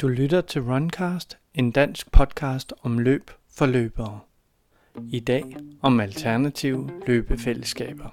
Du 0.00 0.08
lytter 0.08 0.40
til 0.40 0.62
Runcast, 0.62 1.38
en 1.54 1.70
dansk 1.70 2.12
podcast 2.12 2.72
om 2.82 2.98
løb 2.98 3.30
for 3.50 3.66
løbere. 3.66 4.20
I 5.08 5.20
dag 5.20 5.56
om 5.82 6.00
alternative 6.00 6.90
løbefællesskaber. 7.06 8.08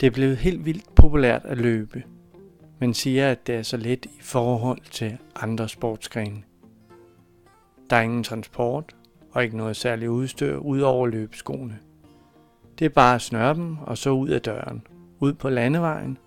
Det 0.00 0.06
er 0.06 0.10
blevet 0.10 0.36
helt 0.36 0.64
vildt 0.64 0.94
populært 0.94 1.42
at 1.44 1.58
løbe, 1.58 2.02
men 2.78 2.94
siger, 2.94 3.30
at 3.30 3.46
det 3.46 3.54
er 3.54 3.62
så 3.62 3.76
let 3.76 4.04
i 4.04 4.20
forhold 4.20 4.80
til 4.90 5.18
andre 5.36 5.68
sportsgrene. 5.68 6.42
Der 7.90 7.96
er 7.96 8.00
ingen 8.00 8.24
transport 8.24 8.96
og 9.30 9.44
ikke 9.44 9.56
noget 9.56 9.76
særligt 9.76 10.08
udstyr 10.08 10.56
ud 10.56 10.80
over 10.80 11.06
løbeskoene. 11.06 11.78
Det 12.78 12.84
er 12.84 12.88
bare 12.88 13.14
at 13.14 13.22
snøre 13.22 13.54
dem 13.54 13.78
og 13.78 13.98
så 13.98 14.10
ud 14.10 14.28
af 14.28 14.42
døren. 14.42 14.86
Ud 15.20 15.32
på 15.32 15.48
landevejen, 15.48 16.18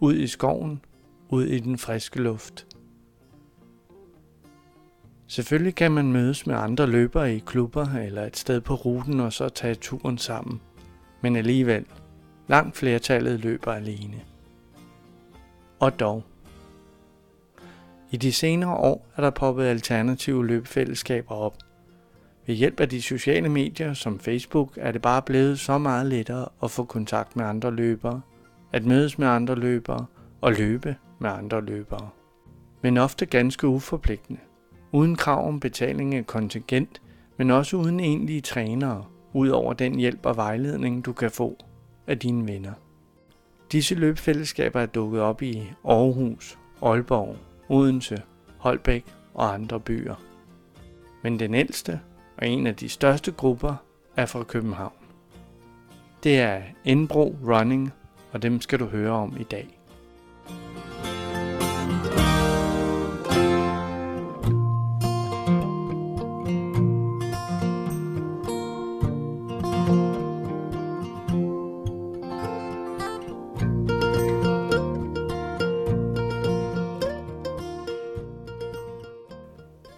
ud 0.00 0.14
i 0.14 0.26
skoven, 0.26 0.84
ud 1.28 1.44
i 1.44 1.58
den 1.58 1.78
friske 1.78 2.22
luft. 2.22 2.66
Selvfølgelig 5.26 5.74
kan 5.74 5.92
man 5.92 6.12
mødes 6.12 6.46
med 6.46 6.54
andre 6.54 6.86
løbere 6.86 7.34
i 7.34 7.38
klubber 7.38 7.86
eller 7.86 8.24
et 8.24 8.36
sted 8.36 8.60
på 8.60 8.74
ruten 8.74 9.20
og 9.20 9.32
så 9.32 9.48
tage 9.48 9.74
turen 9.74 10.18
sammen. 10.18 10.60
Men 11.20 11.36
alligevel, 11.36 11.86
langt 12.48 12.76
flertallet 12.76 13.40
løber 13.40 13.72
alene. 13.72 14.20
Og 15.80 16.00
dog. 16.00 16.24
I 18.10 18.16
de 18.16 18.32
senere 18.32 18.74
år 18.74 19.06
er 19.16 19.22
der 19.22 19.30
poppet 19.30 19.64
alternative 19.64 20.46
løbefællesskaber 20.46 21.34
op– 21.34 21.56
ved 22.46 22.54
hjælp 22.54 22.80
af 22.80 22.88
de 22.88 23.02
sociale 23.02 23.48
medier 23.48 23.94
som 23.94 24.18
Facebook 24.18 24.78
er 24.80 24.92
det 24.92 25.02
bare 25.02 25.22
blevet 25.22 25.58
så 25.58 25.78
meget 25.78 26.06
lettere 26.06 26.48
at 26.62 26.70
få 26.70 26.84
kontakt 26.84 27.36
med 27.36 27.44
andre 27.44 27.70
løbere, 27.70 28.20
at 28.72 28.84
mødes 28.84 29.18
med 29.18 29.26
andre 29.26 29.54
løbere 29.54 30.06
og 30.40 30.52
løbe 30.52 30.96
med 31.18 31.30
andre 31.30 31.64
løbere. 31.64 32.08
Men 32.82 32.98
ofte 32.98 33.26
ganske 33.26 33.66
uforpligtende, 33.66 34.40
uden 34.92 35.16
krav 35.16 35.48
om 35.48 35.60
betaling 35.60 36.14
af 36.14 36.26
kontingent, 36.26 37.02
men 37.36 37.50
også 37.50 37.76
uden 37.76 38.00
egentlige 38.00 38.40
trænere, 38.40 39.04
ud 39.32 39.48
over 39.48 39.72
den 39.72 39.94
hjælp 39.94 40.26
og 40.26 40.36
vejledning, 40.36 41.04
du 41.04 41.12
kan 41.12 41.30
få 41.30 41.56
af 42.06 42.18
dine 42.18 42.48
venner. 42.48 42.72
Disse 43.72 43.94
løbfællesskaber 43.94 44.80
er 44.80 44.86
dukket 44.86 45.20
op 45.20 45.42
i 45.42 45.62
Aarhus, 45.84 46.58
Aalborg, 46.82 47.36
Odense, 47.68 48.22
Holbæk 48.58 49.04
og 49.34 49.54
andre 49.54 49.80
byer. 49.80 50.14
Men 51.22 51.38
den 51.38 51.54
ældste 51.54 52.00
og 52.42 52.48
en 52.48 52.66
af 52.66 52.76
de 52.76 52.88
største 52.88 53.32
grupper 53.32 53.74
er 54.16 54.26
fra 54.26 54.42
København. 54.42 54.92
Det 56.22 56.38
er 56.38 56.62
Indbro 56.84 57.36
Running, 57.44 57.92
og 58.32 58.42
dem 58.42 58.60
skal 58.60 58.78
du 58.78 58.86
høre 58.86 59.10
om 59.10 59.36
i 59.40 59.42
dag. 59.42 59.78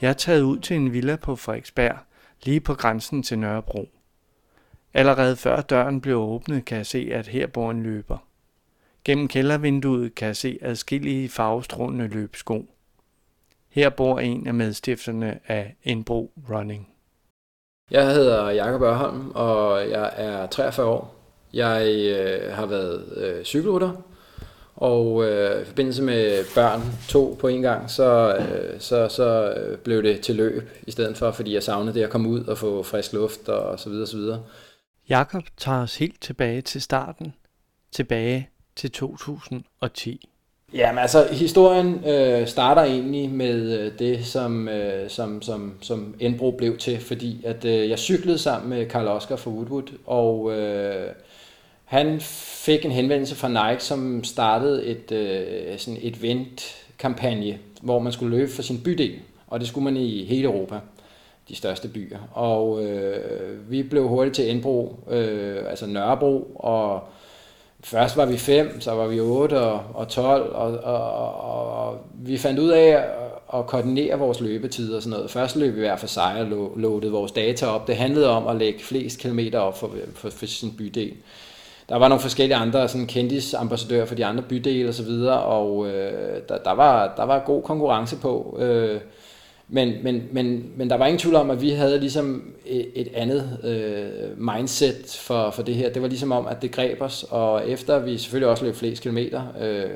Jeg 0.00 0.08
er 0.08 0.12
taget 0.12 0.42
ud 0.42 0.58
til 0.58 0.76
en 0.76 0.92
villa 0.92 1.16
på 1.16 1.36
Frederiksberg, 1.36 1.98
lige 2.44 2.60
på 2.60 2.74
grænsen 2.74 3.22
til 3.22 3.38
Nørrebro. 3.38 3.88
Allerede 4.94 5.36
før 5.36 5.60
døren 5.60 6.00
blev 6.00 6.16
åbnet, 6.16 6.64
kan 6.64 6.76
jeg 6.78 6.86
se, 6.86 7.08
at 7.12 7.26
her 7.26 7.46
bor 7.46 7.70
en 7.70 7.82
løber. 7.82 8.18
Gennem 9.04 9.28
kældervinduet 9.28 10.14
kan 10.14 10.26
jeg 10.26 10.36
se 10.36 10.58
adskillige 10.62 11.28
farvestrålende 11.28 12.08
løbsko. 12.08 12.66
Her 13.68 13.90
bor 13.90 14.18
en 14.18 14.46
af 14.46 14.54
medstifterne 14.54 15.40
af 15.46 15.76
Enbro 15.82 16.32
Running. 16.50 16.88
Jeg 17.90 18.14
hedder 18.14 18.50
Jakob 18.50 18.82
Ørholm, 18.82 19.30
og 19.30 19.90
jeg 19.90 20.12
er 20.16 20.46
43 20.46 20.86
år. 20.86 21.14
Jeg 21.52 21.86
øh, 21.88 22.52
har 22.52 22.66
været 22.66 23.16
øh, 23.16 23.44
cykelrytter, 23.44 23.92
og 24.76 25.24
øh, 25.24 25.62
i 25.62 25.64
forbindelse 25.64 26.02
med 26.02 26.44
børn 26.54 26.82
to 27.08 27.36
på 27.40 27.48
en 27.48 27.62
gang, 27.62 27.90
så, 27.90 28.36
øh, 28.36 28.80
så, 28.80 29.08
så 29.08 29.54
øh, 29.56 29.78
blev 29.78 30.02
det 30.02 30.20
til 30.20 30.34
løb, 30.34 30.70
i 30.86 30.90
stedet 30.90 31.16
for, 31.16 31.30
fordi 31.30 31.54
jeg 31.54 31.62
savnede 31.62 31.94
det 31.94 32.04
at 32.04 32.10
komme 32.10 32.28
ud 32.28 32.44
og 32.44 32.58
få 32.58 32.82
frisk 32.82 33.12
luft 33.12 33.48
og 33.48 33.80
så 33.80 33.90
videre, 33.90 34.06
så 34.06 34.16
videre. 34.16 34.42
Jakob 35.08 35.42
tager 35.56 35.82
os 35.82 35.96
helt 35.96 36.20
tilbage 36.20 36.60
til 36.60 36.82
starten, 36.82 37.34
tilbage 37.92 38.48
til 38.76 38.90
2010. 38.90 40.28
Jamen 40.74 40.98
altså, 40.98 41.28
historien 41.30 42.04
øh, 42.04 42.46
starter 42.46 42.82
egentlig 42.82 43.30
med 43.30 43.78
øh, 43.78 43.98
det, 43.98 44.26
som, 44.26 44.68
øh, 44.68 45.10
som, 45.10 45.42
som, 45.42 45.78
som 45.80 46.14
Enbro 46.20 46.50
blev 46.50 46.78
til, 46.78 47.00
fordi 47.00 47.44
at 47.44 47.64
øh, 47.64 47.90
jeg 47.90 47.98
cyklede 47.98 48.38
sammen 48.38 48.70
med 48.70 48.86
Karl 48.86 49.08
Oskar 49.08 49.36
fra 49.36 49.50
Woodwood, 49.50 49.98
og 50.06 50.52
øh, 50.52 51.12
han 51.94 52.20
fik 52.20 52.84
en 52.84 52.90
henvendelse 52.90 53.34
fra 53.34 53.48
Nike, 53.48 53.84
som 53.84 54.24
startede 54.24 54.84
et, 54.86 55.12
øh, 55.12 55.78
sådan 55.78 55.98
et 56.02 56.16
event-kampagne, 56.16 57.58
hvor 57.82 57.98
man 57.98 58.12
skulle 58.12 58.36
løbe 58.36 58.52
for 58.52 58.62
sin 58.62 58.80
bydel, 58.84 59.14
og 59.46 59.60
det 59.60 59.68
skulle 59.68 59.84
man 59.84 59.96
i 59.96 60.24
hele 60.24 60.44
Europa, 60.44 60.78
de 61.48 61.56
største 61.56 61.88
byer. 61.88 62.18
Og 62.32 62.84
øh, 62.84 63.70
vi 63.70 63.82
blev 63.82 64.08
hurtigt 64.08 64.34
til 64.34 64.48
Indbro, 64.48 64.96
øh, 65.10 65.56
altså 65.68 65.86
Nørrebro, 65.86 66.42
og 66.54 67.00
først 67.80 68.16
var 68.16 68.26
vi 68.26 68.36
fem, 68.36 68.80
så 68.80 68.92
var 68.92 69.06
vi 69.06 69.20
8 69.20 69.60
og, 69.60 69.82
og 69.94 70.08
12, 70.08 70.54
og, 70.54 70.78
og, 70.78 71.12
og, 71.12 71.86
og 71.86 71.98
vi 72.14 72.38
fandt 72.38 72.58
ud 72.58 72.68
af 72.70 72.88
at, 72.88 73.04
at 73.58 73.66
koordinere 73.66 74.18
vores 74.18 74.40
løbetider 74.40 74.96
og 74.96 75.02
sådan 75.02 75.16
noget. 75.16 75.30
Først 75.30 75.56
løb 75.56 75.74
vi 75.74 75.80
hver 75.80 75.96
for 75.96 76.06
sig 76.06 76.40
og 76.40 76.72
loadede 76.76 77.12
vores 77.12 77.32
data 77.32 77.66
op. 77.66 77.86
Det 77.86 77.96
handlede 77.96 78.28
om 78.28 78.46
at 78.46 78.56
lægge 78.56 78.80
flest 78.80 79.18
kilometer 79.18 79.58
op 79.58 79.78
for, 79.78 79.90
for, 80.14 80.30
for 80.30 80.46
sin 80.46 80.76
bydel 80.76 81.12
der 81.88 81.96
var 81.96 82.08
nogle 82.08 82.22
forskellige 82.22 82.56
andre 82.56 82.88
sådan 82.88 83.06
kendis 83.06 83.54
ambassadører 83.54 84.06
for 84.06 84.14
de 84.14 84.24
andre 84.24 84.42
bydele 84.42 84.88
og 84.88 84.94
så 84.94 85.02
videre, 85.02 85.42
og 85.42 85.88
øh, 85.88 86.40
der, 86.48 86.58
der, 86.58 86.72
var, 86.72 87.14
der 87.16 87.24
var 87.24 87.42
god 87.46 87.62
konkurrence 87.62 88.16
på. 88.16 88.58
Øh, 88.60 89.00
men, 89.68 89.94
men, 90.02 90.22
men, 90.32 90.72
men 90.76 90.90
der 90.90 90.96
var 90.96 91.06
ingen 91.06 91.18
tvivl 91.18 91.36
om, 91.36 91.50
at 91.50 91.62
vi 91.62 91.70
havde 91.70 92.00
ligesom 92.00 92.54
et, 92.66 92.90
et 92.94 93.08
andet 93.14 93.58
øh, 93.64 94.40
mindset 94.40 95.20
for, 95.20 95.50
for 95.50 95.62
det 95.62 95.74
her. 95.74 95.92
Det 95.92 96.02
var 96.02 96.08
ligesom 96.08 96.32
om, 96.32 96.46
at 96.46 96.62
det 96.62 96.72
greb 96.72 97.02
os, 97.02 97.26
og 97.30 97.68
efter 97.68 97.98
vi 97.98 98.18
selvfølgelig 98.18 98.48
også 98.48 98.64
løb 98.64 98.74
flest 98.74 99.02
kilometer, 99.02 99.42
øh, 99.60 99.90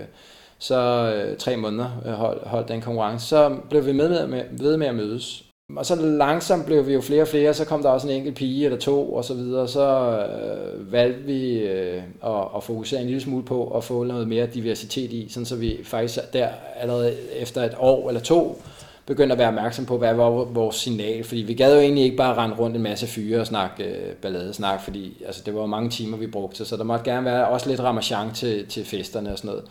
så 0.58 1.12
øh, 1.14 1.36
tre 1.36 1.56
måneder 1.56 2.02
øh, 2.06 2.12
holdt 2.48 2.68
den 2.68 2.80
konkurrence, 2.80 3.26
så 3.26 3.56
blev 3.70 3.86
vi 3.86 3.92
med, 3.92 4.26
med, 4.26 4.42
ved 4.50 4.76
med 4.76 4.86
at 4.86 4.94
mødes. 4.94 5.47
Og 5.76 5.86
så 5.86 5.96
langsomt 5.96 6.66
blev 6.66 6.86
vi 6.86 6.92
jo 6.92 7.00
flere 7.00 7.22
og 7.22 7.28
flere, 7.28 7.54
så 7.54 7.64
kom 7.64 7.82
der 7.82 7.88
også 7.88 8.08
en 8.08 8.14
enkelt 8.14 8.36
pige 8.36 8.64
eller 8.64 8.78
to 8.78 9.14
og 9.14 9.24
så 9.24 9.34
videre, 9.34 9.68
så 9.68 10.18
øh, 10.18 10.92
valgte 10.92 11.22
vi 11.22 11.58
øh, 11.58 12.02
at, 12.24 12.42
at 12.56 12.62
fokusere 12.62 13.00
en 13.00 13.06
lille 13.06 13.20
smule 13.20 13.44
på 13.44 13.76
at 13.76 13.84
få 13.84 14.04
noget 14.04 14.28
mere 14.28 14.46
diversitet 14.46 15.12
i, 15.12 15.28
sådan 15.30 15.46
så 15.46 15.56
vi 15.56 15.78
faktisk 15.84 16.32
der 16.32 16.48
allerede 16.76 17.16
efter 17.36 17.62
et 17.62 17.74
år 17.78 18.08
eller 18.08 18.20
to 18.20 18.62
begyndte 19.06 19.32
at 19.32 19.38
være 19.38 19.48
opmærksom 19.48 19.86
på, 19.86 19.98
hvad 19.98 20.14
var 20.14 20.30
vores 20.30 20.76
signal, 20.76 21.24
fordi 21.24 21.40
vi 21.40 21.54
gad 21.54 21.74
jo 21.74 21.80
egentlig 21.80 22.04
ikke 22.04 22.16
bare 22.16 22.34
rende 22.34 22.56
rundt 22.56 22.76
en 22.76 22.82
masse 22.82 23.06
fyre 23.06 23.40
og 23.40 23.46
snakke 23.46 23.84
øh, 23.84 24.14
balladesnak, 24.14 24.82
fordi 24.82 25.22
altså, 25.26 25.42
det 25.46 25.54
var 25.54 25.66
mange 25.66 25.90
timer, 25.90 26.16
vi 26.16 26.26
brugte, 26.26 26.64
så 26.64 26.76
der 26.76 26.84
måtte 26.84 27.10
gerne 27.10 27.24
være 27.24 27.48
også 27.48 27.68
lidt 27.68 27.80
ramachan 27.80 28.34
til, 28.34 28.66
til 28.66 28.84
festerne 28.84 29.32
og 29.32 29.38
sådan 29.38 29.48
noget 29.48 29.64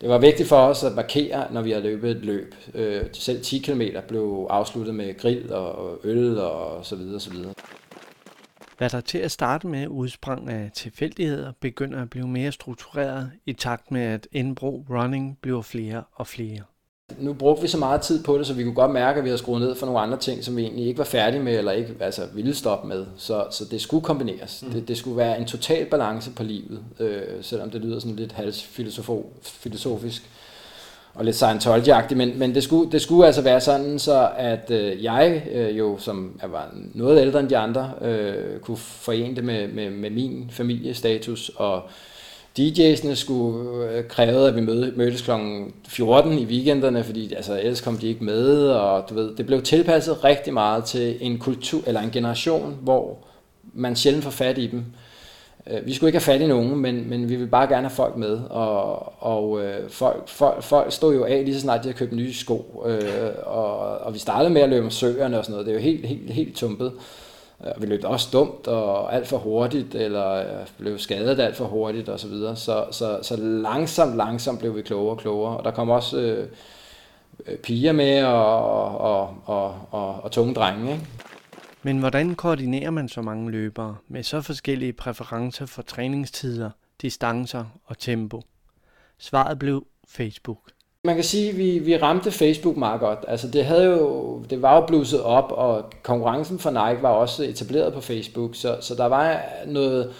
det 0.00 0.08
var 0.08 0.18
vigtigt 0.18 0.48
for 0.48 0.56
os 0.56 0.84
at 0.84 0.92
markere, 0.92 1.52
når 1.52 1.62
vi 1.62 1.70
har 1.70 1.80
løbet 1.80 2.10
et 2.10 2.24
løb. 2.24 2.54
Øh, 2.74 3.04
selv 3.12 3.42
10 3.42 3.58
km 3.58 3.82
blev 4.08 4.46
afsluttet 4.50 4.94
med 4.94 5.18
grill 5.18 5.52
og 5.52 6.00
øl 6.04 6.38
og 6.38 6.86
så 6.86 6.96
videre, 6.96 7.20
så 7.20 7.30
videre. 7.30 7.54
Hvad 8.78 8.90
der 8.90 9.00
til 9.00 9.18
at 9.18 9.30
starte 9.30 9.66
med 9.66 9.88
udsprang 9.88 10.50
af 10.50 10.70
tilfældigheder, 10.74 11.52
begynder 11.60 12.02
at 12.02 12.10
blive 12.10 12.28
mere 12.28 12.52
struktureret 12.52 13.30
i 13.46 13.52
takt 13.52 13.90
med, 13.90 14.02
at 14.02 14.28
indbrug 14.32 14.86
running 14.90 15.38
bliver 15.42 15.62
flere 15.62 16.04
og 16.12 16.26
flere. 16.26 16.62
Nu 17.18 17.32
brugte 17.32 17.62
vi 17.62 17.68
så 17.68 17.78
meget 17.78 18.00
tid 18.00 18.24
på 18.24 18.38
det, 18.38 18.46
så 18.46 18.54
vi 18.54 18.62
kunne 18.62 18.74
godt 18.74 18.90
mærke, 18.90 19.18
at 19.18 19.24
vi 19.24 19.28
havde 19.28 19.38
skruet 19.38 19.60
ned 19.60 19.74
for 19.74 19.86
nogle 19.86 20.00
andre 20.00 20.18
ting, 20.18 20.44
som 20.44 20.56
vi 20.56 20.62
egentlig 20.62 20.86
ikke 20.86 20.98
var 20.98 21.04
færdige 21.04 21.42
med, 21.42 21.58
eller 21.58 21.72
ikke 21.72 21.94
altså, 22.00 22.22
ville 22.34 22.54
stoppe 22.54 22.88
med. 22.88 23.06
Så, 23.16 23.44
så 23.50 23.64
det 23.64 23.80
skulle 23.80 24.04
kombineres. 24.04 24.62
Mm. 24.66 24.72
Det, 24.72 24.88
det 24.88 24.96
skulle 24.96 25.16
være 25.16 25.38
en 25.38 25.44
total 25.44 25.86
balance 25.86 26.30
på 26.30 26.42
livet, 26.42 26.80
øh, 27.00 27.22
selvom 27.42 27.70
det 27.70 27.80
lyder 27.80 27.98
sådan 27.98 28.16
lidt 28.16 28.32
halsfilosofisk 28.32 30.30
og 31.14 31.24
lidt 31.24 31.42
Scientology-agtigt, 31.42 32.14
men, 32.14 32.38
men 32.38 32.54
det, 32.54 32.62
skulle, 32.62 32.92
det 32.92 33.02
skulle 33.02 33.26
altså 33.26 33.42
være 33.42 33.60
sådan, 33.60 33.98
så 33.98 34.30
at 34.36 34.70
øh, 34.70 35.04
jeg 35.04 35.42
øh, 35.52 35.78
jo, 35.78 35.98
som 35.98 36.38
jeg 36.42 36.52
var 36.52 36.74
noget 36.94 37.20
ældre 37.20 37.40
end 37.40 37.48
de 37.48 37.56
andre, 37.56 37.92
øh, 38.02 38.60
kunne 38.60 38.76
forene 38.76 39.36
det 39.36 39.44
med, 39.44 39.68
med, 39.68 39.90
med 39.90 40.10
min 40.10 40.50
familiestatus 40.50 41.50
og 41.56 41.82
DJ'sene 42.58 43.14
skulle 43.14 43.90
øh, 43.90 44.08
kræve, 44.08 44.48
at 44.48 44.56
vi 44.56 44.60
mødtes 44.96 45.22
kl. 45.22 45.30
14 45.88 46.38
i 46.38 46.44
weekenderne, 46.44 47.04
fordi 47.04 47.34
altså, 47.34 47.60
ellers 47.60 47.80
kom 47.80 47.98
de 47.98 48.08
ikke 48.08 48.24
med, 48.24 48.68
og 48.68 49.04
du 49.10 49.14
ved, 49.14 49.36
det 49.36 49.46
blev 49.46 49.62
tilpasset 49.62 50.24
rigtig 50.24 50.54
meget 50.54 50.84
til 50.84 51.16
en 51.20 51.38
kultur, 51.38 51.82
eller 51.86 52.00
en 52.00 52.10
generation, 52.10 52.78
hvor 52.82 53.18
man 53.74 53.96
sjældent 53.96 54.24
får 54.24 54.30
fat 54.30 54.58
i 54.58 54.66
dem. 54.66 54.84
Øh, 55.70 55.86
vi 55.86 55.94
skulle 55.94 56.08
ikke 56.08 56.18
have 56.18 56.34
fat 56.34 56.40
i 56.40 56.46
nogen, 56.46 56.76
men, 56.76 57.10
men 57.10 57.28
vi 57.28 57.36
vil 57.36 57.46
bare 57.46 57.66
gerne 57.66 57.88
have 57.88 57.96
folk 57.96 58.16
med, 58.16 58.40
og, 58.50 59.12
og 59.22 59.64
øh, 59.64 59.90
folk, 59.90 60.28
folk, 60.28 60.62
folk 60.62 60.92
stod 60.92 61.14
jo 61.14 61.24
af 61.24 61.42
lige 61.44 61.54
så 61.54 61.60
snart 61.60 61.80
de 61.82 61.88
havde 61.88 61.98
købt 61.98 62.12
nye 62.12 62.34
sko, 62.34 62.84
øh, 62.86 63.30
og, 63.42 63.78
og 63.98 64.14
vi 64.14 64.18
startede 64.18 64.50
med 64.50 64.60
at 64.60 64.68
løbe 64.68 64.84
om 64.84 64.90
søerne 64.90 65.38
og 65.38 65.44
sådan 65.44 65.52
noget, 65.52 65.66
det 65.66 65.72
er 65.72 65.76
jo 65.76 65.82
helt, 65.82 66.06
helt, 66.06 66.30
helt 66.30 66.56
tumpet. 66.56 66.86
Øh, 66.86 67.25
Øh, 67.64 67.82
vi 67.82 67.86
løb 67.86 68.04
også 68.04 68.28
dumt 68.32 68.66
og 68.66 69.14
alt 69.14 69.28
for 69.28 69.38
hurtigt, 69.38 69.94
eller 69.94 70.32
øh, 70.32 70.66
blev 70.78 70.98
skadet 70.98 71.40
alt 71.40 71.56
for 71.56 71.64
hurtigt 71.64 72.08
osv. 72.08 72.18
Så, 72.18 72.28
videre. 72.28 72.56
så, 72.56 72.86
så, 72.90 73.18
så 73.22 73.36
langsomt, 73.36 74.16
langsomt 74.16 74.58
blev 74.58 74.76
vi 74.76 74.82
klogere 74.82 75.10
og 75.10 75.18
klogere, 75.18 75.56
og 75.56 75.64
der 75.64 75.70
kom 75.70 75.90
også 75.90 76.20
øh, 76.20 76.48
øh 77.46 77.58
piger 77.58 77.92
med 77.92 78.24
og, 78.24 78.98
og, 78.98 79.36
og, 79.44 79.74
og, 79.90 80.24
og 80.24 80.32
tunge 80.32 80.54
drenge. 80.54 80.92
Ikke? 80.92 81.06
Men 81.82 81.98
hvordan 81.98 82.34
koordinerer 82.34 82.90
man 82.90 83.08
så 83.08 83.22
mange 83.22 83.50
løbere 83.50 83.96
med 84.08 84.22
så 84.22 84.40
forskellige 84.40 84.92
præferencer 84.92 85.66
for 85.66 85.82
træningstider, 85.82 86.70
distancer 87.02 87.64
og 87.84 87.98
tempo? 87.98 88.42
Svaret 89.18 89.58
blev 89.58 89.86
Facebook. 90.08 90.58
Man 91.06 91.14
kan 91.14 91.24
sige, 91.24 91.50
at 91.50 91.58
vi, 91.58 91.78
vi 91.78 91.96
ramte 91.96 92.30
Facebook 92.30 92.76
meget 92.76 93.00
godt. 93.00 93.18
Altså 93.28 93.48
det, 93.48 93.64
havde 93.64 93.84
jo, 93.84 94.38
det 94.50 94.62
var 94.62 94.76
jo 94.76 94.86
blusset 94.86 95.22
op, 95.22 95.52
og 95.52 95.84
konkurrencen 96.02 96.58
for 96.58 96.70
Nike 96.70 97.02
var 97.02 97.08
også 97.08 97.42
etableret 97.42 97.92
på 97.92 98.00
Facebook, 98.00 98.50
så, 98.54 98.76
så 98.80 98.94
der 98.94 99.06
var 99.06 99.40
noget, 99.66 100.12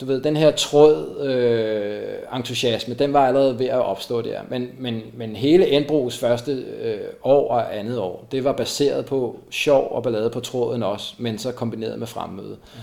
du 0.00 0.06
ved, 0.06 0.20
den 0.20 0.36
her 0.36 0.50
tråd 0.50 1.20
øh, 1.26 2.36
entusiasme, 2.38 2.94
den 2.94 3.12
var 3.12 3.26
allerede 3.26 3.58
ved 3.58 3.66
at 3.66 3.84
opstå 3.84 4.22
der. 4.22 4.40
Men, 4.48 4.68
men, 4.78 5.02
men 5.14 5.36
hele 5.36 5.68
Enbrugs 5.68 6.18
første 6.18 6.52
øh, 6.82 6.98
år 7.22 7.50
og 7.50 7.78
andet 7.78 7.98
år, 7.98 8.26
det 8.32 8.44
var 8.44 8.52
baseret 8.52 9.06
på 9.06 9.36
sjov 9.50 9.88
og 9.90 10.02
ballade 10.02 10.30
på 10.30 10.40
tråden 10.40 10.82
også, 10.82 11.14
men 11.18 11.38
så 11.38 11.52
kombineret 11.52 11.98
med 11.98 12.06
fremmøde. 12.06 12.56
Mm. 12.74 12.80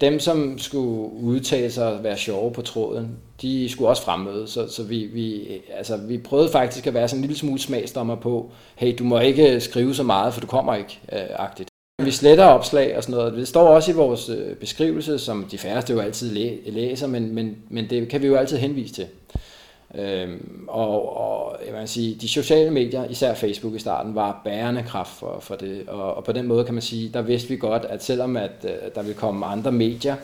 Dem, 0.00 0.20
som 0.20 0.58
skulle 0.58 1.12
udtale 1.12 1.70
sig 1.70 1.92
og 1.92 2.04
være 2.04 2.16
sjove 2.16 2.52
på 2.52 2.62
tråden, 2.62 3.16
de 3.42 3.68
skulle 3.68 3.88
også 3.88 4.02
fremmøde. 4.02 4.48
Så, 4.48 4.68
så 4.68 4.82
vi, 4.82 5.04
vi, 5.04 5.48
altså, 5.76 5.96
vi 5.96 6.18
prøvede 6.18 6.48
faktisk 6.48 6.86
at 6.86 6.94
være 6.94 7.08
sådan 7.08 7.18
en 7.18 7.22
lille 7.22 7.38
smule 7.38 7.58
smagsdommer 7.58 8.16
på, 8.16 8.50
hey, 8.74 8.94
du 8.98 9.04
må 9.04 9.18
ikke 9.18 9.60
skrive 9.60 9.94
så 9.94 10.02
meget, 10.02 10.34
for 10.34 10.40
du 10.40 10.46
kommer 10.46 10.74
ikke, 10.74 11.00
øh, 11.12 11.18
sletter 12.12 12.44
opslag 12.44 12.96
og 12.96 13.02
sådan 13.02 13.16
noget. 13.16 13.32
Det 13.32 13.48
står 13.48 13.68
også 13.68 13.90
i 13.90 13.94
vores 13.94 14.28
øh, 14.28 14.56
beskrivelse, 14.56 15.18
som 15.18 15.46
de 15.50 15.58
færreste 15.58 15.92
jo 15.92 16.00
altid 16.00 16.54
læser, 16.66 17.06
men, 17.06 17.34
men, 17.34 17.56
men 17.68 17.90
det 17.90 18.08
kan 18.08 18.22
vi 18.22 18.26
jo 18.26 18.36
altid 18.36 18.56
henvise 18.56 18.94
til. 18.94 19.06
Øhm, 19.94 20.64
og, 20.68 21.16
og 21.16 21.56
jeg 21.66 21.80
vil 21.80 21.88
sige, 21.88 22.14
de 22.14 22.28
sociale 22.28 22.70
medier, 22.70 23.04
især 23.04 23.34
Facebook 23.34 23.74
i 23.74 23.78
starten, 23.78 24.14
var 24.14 24.40
bærende 24.44 24.84
kraft 24.88 25.18
for, 25.18 25.38
for 25.40 25.54
det. 25.54 25.88
Og, 25.88 26.14
og 26.14 26.24
på 26.24 26.32
den 26.32 26.46
måde 26.46 26.64
kan 26.64 26.74
man 26.74 26.82
sige, 26.82 27.10
der 27.14 27.22
vidste 27.22 27.48
vi 27.48 27.56
godt, 27.56 27.84
at 27.84 28.04
selvom 28.04 28.36
at, 28.36 28.50
øh, 28.64 28.70
der 28.94 29.02
vil 29.02 29.14
komme 29.14 29.46
andre 29.46 29.72
medier, 29.72 30.16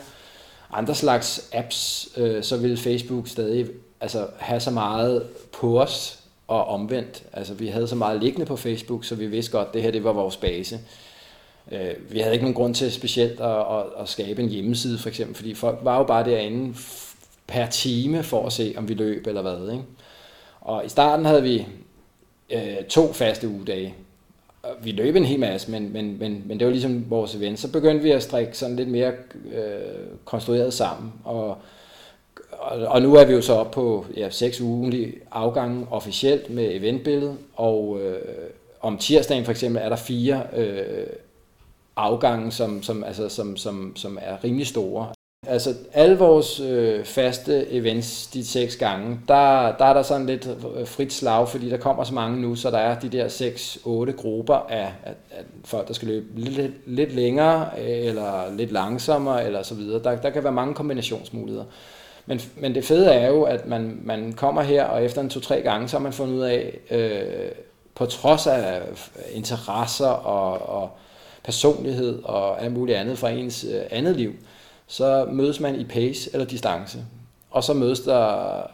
andre 0.71 0.95
slags 0.95 1.49
apps, 1.53 2.09
øh, 2.17 2.43
så 2.43 2.57
vil 2.57 2.77
Facebook 2.77 3.27
stadig 3.27 3.67
altså, 4.01 4.27
have 4.37 4.59
så 4.59 4.71
meget 4.71 5.23
på 5.51 5.81
os 5.81 6.19
og 6.47 6.65
omvendt. 6.65 7.23
Altså 7.33 7.53
vi 7.53 7.67
havde 7.67 7.87
så 7.87 7.95
meget 7.95 8.23
liggende 8.23 8.45
på 8.45 8.55
Facebook, 8.55 9.05
så 9.05 9.15
vi 9.15 9.27
vidste 9.27 9.51
godt, 9.51 9.67
at 9.67 9.73
det 9.73 9.81
her 9.81 9.91
det 9.91 10.03
var 10.03 10.13
vores 10.13 10.37
base. 10.37 10.79
Øh, 11.71 11.93
vi 12.11 12.19
havde 12.19 12.33
ikke 12.33 12.45
nogen 12.45 12.55
grund 12.55 12.75
til 12.75 12.91
specielt 12.91 13.39
at, 13.39 13.59
at, 13.59 13.83
at 13.99 14.09
skabe 14.09 14.41
en 14.41 14.49
hjemmeside 14.49 14.97
for 14.97 15.09
eksempel, 15.09 15.35
fordi 15.35 15.53
folk 15.53 15.79
var 15.81 15.97
jo 15.97 16.03
bare 16.03 16.25
derinde 16.25 16.75
per 17.47 17.65
time 17.65 18.23
for 18.23 18.45
at 18.45 18.53
se, 18.53 18.73
om 18.77 18.89
vi 18.89 18.93
løb 18.93 19.27
eller 19.27 19.41
hvad. 19.41 19.71
Ikke? 19.71 19.83
Og 20.61 20.85
i 20.85 20.89
starten 20.89 21.25
havde 21.25 21.43
vi 21.43 21.67
øh, 22.49 22.83
to 22.89 23.13
faste 23.13 23.47
ugedage. 23.47 23.95
Vi 24.81 24.91
løb 24.91 25.15
en 25.15 25.25
hel 25.25 25.39
masse, 25.39 25.71
men, 25.71 25.93
men, 25.93 26.19
men, 26.19 26.43
men 26.45 26.59
det 26.59 26.67
var 26.67 26.71
ligesom 26.71 27.09
vores 27.09 27.35
event. 27.35 27.59
Så 27.59 27.71
begyndte 27.71 28.03
vi 28.03 28.11
at 28.11 28.23
strikke 28.23 28.57
sådan 28.57 28.75
lidt 28.75 28.89
mere 28.89 29.11
øh, 29.53 30.07
konstrueret 30.25 30.73
sammen. 30.73 31.13
Og, 31.23 31.57
og, 32.51 32.87
og 32.87 33.01
nu 33.01 33.15
er 33.15 33.25
vi 33.25 33.33
jo 33.33 33.41
så 33.41 33.53
oppe 33.53 33.73
på 33.73 34.05
ja, 34.17 34.29
seks 34.29 34.61
ugenlige 34.61 35.13
afgange 35.31 35.87
officielt 35.91 36.49
med 36.49 36.69
eventbilledet. 36.71 37.37
Og 37.55 37.99
øh, 38.01 38.21
om 38.81 38.97
tirsdagen 38.97 39.45
for 39.45 39.51
eksempel 39.51 39.81
er 39.81 39.89
der 39.89 39.95
fire 39.95 40.43
øh, 40.55 41.07
afgange, 41.99 42.51
som, 42.51 42.83
som, 42.83 43.03
altså, 43.03 43.29
som, 43.29 43.57
som, 43.57 43.95
som 43.95 44.17
er 44.21 44.43
rimelig 44.43 44.67
store. 44.67 45.07
Altså 45.47 45.75
alle 45.93 46.17
vores 46.17 46.59
øh, 46.59 47.05
faste 47.05 47.71
events, 47.71 48.27
de 48.27 48.45
seks 48.45 48.75
gange, 48.75 49.19
der, 49.27 49.75
der 49.77 49.85
er 49.85 49.93
der 49.93 50.01
sådan 50.01 50.25
lidt 50.25 50.49
øh, 50.77 50.87
frit 50.87 51.13
slag, 51.13 51.47
fordi 51.49 51.69
der 51.69 51.77
kommer 51.77 52.03
så 52.03 52.13
mange 52.13 52.41
nu, 52.41 52.55
så 52.55 52.71
der 52.71 52.77
er 52.77 52.99
de 52.99 53.09
der 53.09 53.27
6-8 53.27 54.11
grupper 54.11 54.55
af, 54.55 54.93
af, 55.03 55.13
af 55.31 55.43
folk, 55.65 55.87
der 55.87 55.93
skal 55.93 56.07
løbe 56.07 56.25
lidt, 56.35 56.71
lidt 56.85 57.15
længere, 57.15 57.69
øh, 57.77 58.05
eller 58.05 58.55
lidt 58.55 58.71
langsommere, 58.71 59.45
eller 59.45 59.63
så 59.63 59.75
videre. 59.75 60.03
Der, 60.03 60.15
der 60.15 60.29
kan 60.29 60.43
være 60.43 60.53
mange 60.53 60.73
kombinationsmuligheder. 60.73 61.65
Men, 62.25 62.41
men 62.55 62.75
det 62.75 62.85
fede 62.85 63.13
er 63.13 63.27
jo, 63.27 63.43
at 63.43 63.67
man, 63.67 63.99
man 64.03 64.33
kommer 64.33 64.61
her, 64.61 64.83
og 64.83 65.03
efter 65.03 65.21
en 65.21 65.29
to-tre 65.29 65.61
gange, 65.61 65.87
så 65.87 65.97
har 65.97 66.03
man 66.03 66.13
fundet 66.13 66.35
ud 66.35 66.41
af, 66.41 66.79
øh, 66.91 67.51
på 67.95 68.05
trods 68.05 68.47
af 68.47 68.81
interesser 69.33 70.07
og, 70.07 70.69
og 70.81 70.89
personlighed 71.43 72.23
og 72.23 72.63
alt 72.63 72.73
muligt 72.73 72.97
andet 72.97 73.17
fra 73.17 73.29
ens 73.29 73.65
øh, 73.73 73.81
andet 73.91 74.15
liv, 74.15 74.33
så 74.87 75.27
mødes 75.31 75.59
man 75.59 75.79
i 75.79 75.83
pace 75.83 76.29
eller 76.33 76.45
distance. 76.45 76.99
Og 77.51 77.63
så 77.63 77.73
mødes 77.73 77.99
der, 77.99 78.17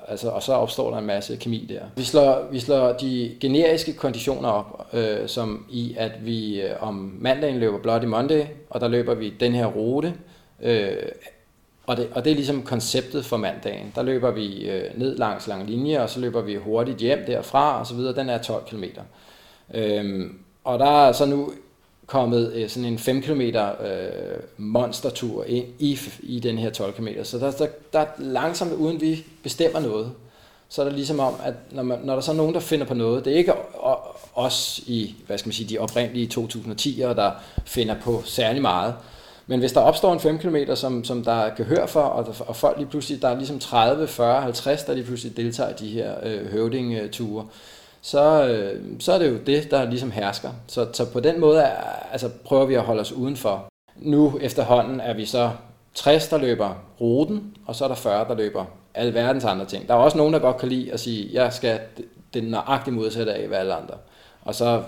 altså, 0.08 0.30
og 0.30 0.44
så 0.44 0.54
opstår 0.54 0.92
der 0.92 0.98
en 0.98 1.06
masse 1.06 1.36
kemi 1.36 1.66
der. 1.70 1.82
Vi 1.96 2.04
slår, 2.04 2.48
vi 2.52 2.60
slår 2.60 2.94
de 2.94 3.36
generiske 3.40 3.94
konditioner 3.94 4.50
op, 4.50 4.88
øh, 4.94 5.28
som 5.28 5.66
i, 5.70 5.96
at 5.98 6.12
vi 6.26 6.62
øh, 6.62 6.70
om 6.80 7.18
mandagen 7.20 7.58
løber 7.58 7.80
Bloody 7.80 8.06
Monday, 8.06 8.44
og 8.70 8.82
der 8.82 8.88
løber 8.88 9.14
vi 9.14 9.34
den 9.40 9.52
her 9.52 9.66
rute, 9.66 10.14
øh, 10.62 10.92
og, 11.86 11.98
det, 11.98 12.10
og 12.14 12.26
det 12.26 12.32
er 12.32 12.36
ligesom 12.36 12.64
konceptet 12.64 13.26
for 13.26 13.38
mandagen. 13.38 13.92
Der 13.96 14.04
løber 14.04 14.32
vi 14.32 14.70
øh, 14.70 15.00
ned 15.00 15.18
langs 15.18 15.48
lang 15.48 15.70
linje, 15.70 16.02
og 16.02 16.10
så 16.10 16.20
løber 16.20 16.42
vi 16.42 16.56
hurtigt 16.56 16.98
hjem 16.98 17.20
derfra, 17.28 17.80
og 17.80 17.88
så 17.88 17.96
videre. 17.96 18.16
Den 18.16 18.30
er 18.30 18.38
12 18.38 18.66
km. 18.66 18.84
Øh, 19.74 20.32
og 20.64 20.80
der 20.80 21.08
er 21.08 21.12
så 21.12 21.26
nu 21.26 21.52
kommet 22.06 22.54
øh, 22.54 22.70
sådan 22.70 22.86
en 22.86 23.00
5 23.00 23.22
km 23.22 23.42
øh, 23.42 24.40
monstertur 24.58 25.44
ind 25.44 25.66
i, 25.80 26.00
i 26.20 26.40
den 26.40 26.58
her 26.58 26.70
12 26.70 26.94
km. 26.94 27.08
Så 27.24 27.40
der, 27.40 27.52
der, 27.52 27.68
der 27.94 28.06
langsomt, 28.18 28.74
uden 28.74 29.02
vi 29.02 29.26
bestemmer 29.44 29.80
noget, 29.80 30.12
så 30.70 30.82
er 30.82 30.86
det 30.86 30.94
ligesom 30.94 31.20
om, 31.20 31.34
at 31.44 31.54
når, 31.72 31.84
man, 31.84 32.00
når 32.04 32.14
der 32.14 32.22
så 32.22 32.32
er 32.32 32.36
nogen, 32.36 32.54
der 32.54 32.60
finder 32.60 32.86
på 32.86 32.94
noget, 32.94 33.26
det 33.26 33.34
er 33.34 33.38
ikke 33.38 33.54
os 34.36 34.80
i, 34.88 35.16
hvad 35.28 35.38
skal 35.38 35.48
man 35.48 35.54
sige, 35.54 35.70
de 35.70 35.80
oprindelige 35.80 36.32
2010'ere, 36.40 37.16
der 37.16 37.32
finder 37.66 37.96
på 38.02 38.22
særlig 38.26 38.62
meget, 38.62 38.94
men 39.48 39.60
hvis 39.60 39.74
der 39.74 39.82
opstår 39.82 40.14
en 40.14 40.20
5 40.20 40.40
km, 40.40 40.58
som, 40.76 41.04
som 41.04 41.24
der 41.24 41.34
er 41.34 41.56
gehør 41.56 41.86
for, 41.86 42.02
og, 42.02 42.36
og 42.48 42.56
folk 42.56 42.78
lige 42.78 42.90
pludselig, 42.90 43.22
der 43.22 43.28
er 43.28 43.38
ligesom 43.38 43.60
30, 43.60 44.08
40, 44.08 44.42
50, 44.42 44.84
der 44.84 44.94
lige 44.94 45.06
pludselig 45.06 45.38
deltager 45.38 45.70
i 45.70 45.74
de 45.80 45.90
her 45.90 46.16
øh, 46.24 46.52
høvdingture, 46.52 47.46
så, 48.06 48.48
øh, 48.48 48.82
så 49.00 49.14
er 49.14 49.20
det 49.20 49.30
jo 49.30 49.38
det, 49.46 49.72
der 49.72 49.90
ligesom 49.90 50.12
hersker. 50.12 50.50
Så, 50.68 50.88
så 50.94 51.06
på 51.06 51.20
den 51.20 51.40
måde 51.40 51.62
er, 51.62 51.76
altså, 52.12 52.30
prøver 52.44 52.66
vi 52.66 52.74
at 52.74 52.82
holde 52.82 53.02
os 53.02 53.12
udenfor. 53.12 53.68
Nu 53.96 54.40
efterhånden 54.42 55.00
er 55.00 55.14
vi 55.14 55.26
så 55.26 55.52
60, 55.94 56.28
der 56.28 56.38
løber 56.38 56.76
ruten, 57.02 57.58
og 57.66 57.76
så 57.76 57.84
er 57.84 57.88
der 57.88 57.96
40, 57.96 58.28
der 58.28 58.36
løber 58.36 58.66
alverdens 58.94 59.44
andre 59.44 59.66
ting. 59.66 59.88
Der 59.88 59.94
er 59.94 59.98
også 59.98 60.18
nogen, 60.18 60.34
der 60.34 60.40
godt 60.40 60.58
kan 60.58 60.70
lide 60.70 60.94
at 60.94 61.00
sige, 61.00 61.30
jeg 61.34 61.54
skal 61.54 61.80
den 62.34 62.44
nøjagtige 62.44 62.94
modsatte 62.94 63.34
af, 63.34 63.48
hvad 63.48 63.58
alle 63.58 63.74
andre. 63.74 63.94
Og 64.42 64.56
så 64.56 64.84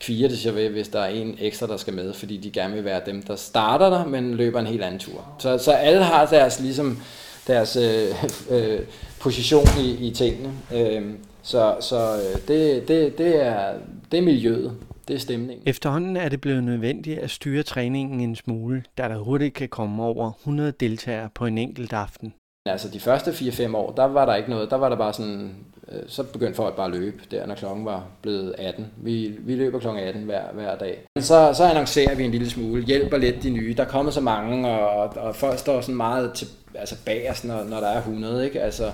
kviger 0.00 0.28
det 0.28 0.38
sig 0.38 0.54
ved, 0.54 0.68
hvis 0.68 0.88
der 0.88 1.00
er 1.00 1.08
en 1.08 1.36
ekstra, 1.40 1.66
der 1.66 1.76
skal 1.76 1.94
med, 1.94 2.12
fordi 2.12 2.36
de 2.36 2.50
gerne 2.50 2.74
vil 2.74 2.84
være 2.84 3.00
dem, 3.06 3.22
der 3.22 3.36
starter 3.36 3.90
der, 3.90 4.04
men 4.04 4.34
løber 4.34 4.60
en 4.60 4.66
helt 4.66 4.82
anden 4.82 5.00
tur. 5.00 5.26
Så, 5.38 5.58
så 5.58 5.72
alle 5.72 6.02
har 6.02 6.26
deres, 6.26 6.60
ligesom, 6.60 7.02
deres 7.46 7.76
øh, 7.76 8.24
øh, 8.50 8.80
position 9.20 9.66
i, 9.80 10.06
i 10.06 10.10
tingene. 10.10 10.52
Øh, 10.74 11.02
så, 11.46 11.76
så 11.80 11.96
øh, 11.96 12.48
det, 12.48 12.88
det, 12.88 13.18
det, 13.18 13.46
er, 13.46 13.72
det 14.12 14.18
er 14.18 14.22
miljøet. 14.22 14.72
Det 15.08 15.14
er 15.14 15.20
stemningen. 15.20 15.62
Efterhånden 15.66 16.16
er 16.16 16.28
det 16.28 16.40
blevet 16.40 16.64
nødvendigt 16.64 17.18
at 17.18 17.30
styre 17.30 17.62
træningen 17.62 18.20
en 18.20 18.36
smule, 18.36 18.82
da 18.98 19.02
der 19.02 19.18
hurtigt 19.18 19.54
kan 19.54 19.68
komme 19.68 20.02
over 20.02 20.32
100 20.40 20.72
deltagere 20.72 21.28
på 21.34 21.46
en 21.46 21.58
enkelt 21.58 21.92
aften. 21.92 22.34
Altså 22.66 22.88
de 22.88 23.00
første 23.00 23.30
4-5 23.30 23.76
år, 23.76 23.92
der 23.92 24.04
var 24.04 24.24
der 24.24 24.34
ikke 24.34 24.50
noget. 24.50 24.70
Der 24.70 24.76
var 24.76 24.88
der 24.88 24.96
bare 24.96 25.12
sådan, 25.12 25.54
øh, 25.92 26.02
så 26.06 26.22
begyndte 26.22 26.54
folk 26.54 26.76
bare 26.76 26.86
at 26.86 26.92
løbe 26.92 27.18
der, 27.30 27.46
når 27.46 27.54
klokken 27.54 27.84
var 27.84 28.06
blevet 28.22 28.54
18. 28.58 28.86
Vi, 28.96 29.34
vi 29.38 29.54
løber 29.54 29.78
klokken 29.78 30.02
18 30.02 30.22
hver, 30.22 30.42
hver 30.52 30.76
dag. 30.76 30.98
Så, 31.18 31.52
så 31.54 31.64
annoncerer 31.64 32.14
vi 32.14 32.24
en 32.24 32.30
lille 32.30 32.50
smule, 32.50 32.82
hjælper 32.82 33.16
lidt 33.16 33.42
de 33.42 33.50
nye. 33.50 33.74
Der 33.76 33.84
kommer 33.84 34.12
så 34.12 34.20
mange, 34.20 34.68
og, 34.68 35.16
og 35.16 35.36
folk 35.36 35.58
står 35.58 35.80
sådan 35.80 35.96
meget 35.96 36.32
til, 36.32 36.46
altså 36.74 36.96
bag 37.04 37.30
os, 37.30 37.44
når, 37.44 37.64
når 37.64 37.80
der 37.80 37.88
er 37.88 37.98
100. 37.98 38.44
Ikke? 38.44 38.60
Altså, 38.60 38.92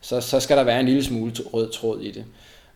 så, 0.00 0.20
så 0.20 0.40
skal 0.40 0.56
der 0.56 0.64
være 0.64 0.80
en 0.80 0.86
lille 0.86 1.04
smule 1.04 1.32
rød 1.52 1.70
tråd 1.70 2.00
i 2.00 2.10
det. 2.10 2.24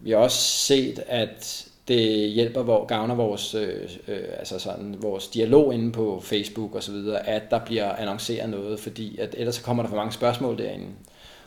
Vi 0.00 0.10
har 0.10 0.18
også 0.18 0.38
set, 0.38 1.02
at 1.06 1.66
det 1.88 2.30
hjælper, 2.30 2.62
hvor 2.62 2.86
gavner 2.86 3.14
vores, 3.14 3.54
øh, 3.54 3.88
øh, 4.08 4.24
altså 4.38 4.58
sådan, 4.58 4.96
vores 5.02 5.28
dialog 5.28 5.74
inde 5.74 5.92
på 5.92 6.20
Facebook 6.24 6.74
og 6.74 6.82
så 6.82 6.92
videre, 6.92 7.26
at 7.26 7.42
der 7.50 7.58
bliver 7.58 7.92
annonceret 7.92 8.50
noget, 8.50 8.80
fordi 8.80 9.18
at 9.18 9.34
ellers 9.38 9.54
så 9.54 9.62
kommer 9.62 9.82
der 9.82 9.90
for 9.90 9.96
mange 9.96 10.12
spørgsmål 10.12 10.58
derinde. 10.58 10.86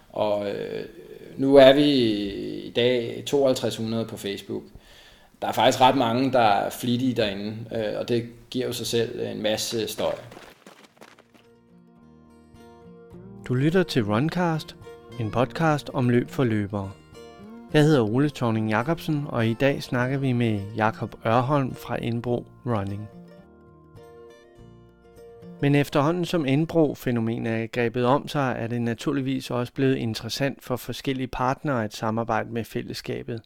Og 0.09 0.49
øh, 0.49 0.85
nu 1.37 1.55
er 1.55 1.73
vi 1.73 1.91
i 2.63 2.69
dag 2.69 3.23
5200 3.29 4.05
på 4.05 4.17
Facebook. 4.17 4.63
Der 5.41 5.47
er 5.47 5.51
faktisk 5.51 5.81
ret 5.81 5.97
mange, 5.97 6.31
der 6.31 6.39
er 6.39 6.69
flittige 6.69 7.13
derinde, 7.13 7.55
øh, 7.75 7.99
og 7.99 8.09
det 8.09 8.25
giver 8.49 8.65
jo 8.65 8.73
sig 8.73 8.87
selv 8.87 9.19
en 9.19 9.41
masse 9.41 9.87
støj. 9.87 10.15
Du 13.47 13.53
lytter 13.53 13.83
til 13.83 14.03
Runcast, 14.03 14.75
en 15.19 15.31
podcast 15.31 15.89
om 15.89 16.09
løb 16.09 16.29
for 16.29 16.43
løbere. 16.43 16.91
Jeg 17.73 17.83
hedder 17.83 18.01
Ole 18.01 18.29
Thorning 18.29 18.69
Jacobsen, 18.69 19.25
og 19.27 19.47
i 19.47 19.53
dag 19.53 19.83
snakker 19.83 20.17
vi 20.17 20.33
med 20.33 20.61
Jakob 20.75 21.15
Ørholm 21.25 21.73
fra 21.75 21.95
Indbro 21.95 22.45
Running. 22.65 23.07
Men 25.61 25.75
efterhånden 25.75 26.25
som 26.25 26.45
Indbro-fænomenet 26.45 27.63
er 27.63 27.67
grebet 27.67 28.05
om 28.05 28.27
sig, 28.27 28.55
er 28.59 28.67
det 28.67 28.81
naturligvis 28.81 29.51
også 29.51 29.73
blevet 29.73 29.95
interessant 29.95 30.63
for 30.63 30.75
forskellige 30.75 31.27
partnere 31.27 31.83
at 31.83 31.93
samarbejde 31.93 32.49
med 32.51 32.63
fællesskabet. 32.63 33.41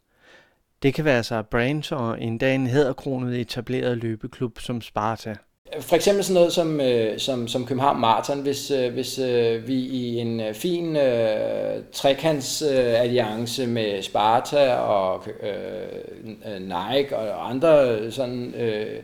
Det 0.84 0.94
kan 0.94 1.06
være 1.06 1.24
så 1.24 1.44
brands 1.44 1.92
og 1.92 2.22
endda 2.22 2.56
en 2.56 2.68
hæderkronet 2.68 3.42
etableret 3.42 3.98
løbeklub 3.98 4.60
som 4.60 4.82
Sparta– 4.82 5.36
for 5.80 5.96
eksempel 5.96 6.24
sådan 6.24 6.34
noget 6.34 6.54
som, 6.54 6.82
øh, 6.82 7.20
som, 7.20 7.48
som 7.48 7.66
København 7.66 8.00
Marathon, 8.00 8.42
hvis, 8.42 8.72
øh, 8.72 8.94
hvis 8.94 9.20
øh, 9.20 9.68
vi 9.68 9.75
i 9.75 10.18
en 10.18 10.40
øh, 10.40 10.54
fin 10.54 10.96
øh, 10.96 11.84
trekantsalliance 11.92 13.63
øh, 13.63 13.70
med 13.70 14.01
Sparta 14.01 14.74
og 14.74 15.24
øh, 15.44 16.54
øh, 16.54 16.62
Nike 16.62 17.18
og 17.18 17.50
andre 17.50 17.98
sådan 18.12 18.54
øh, 18.56 19.00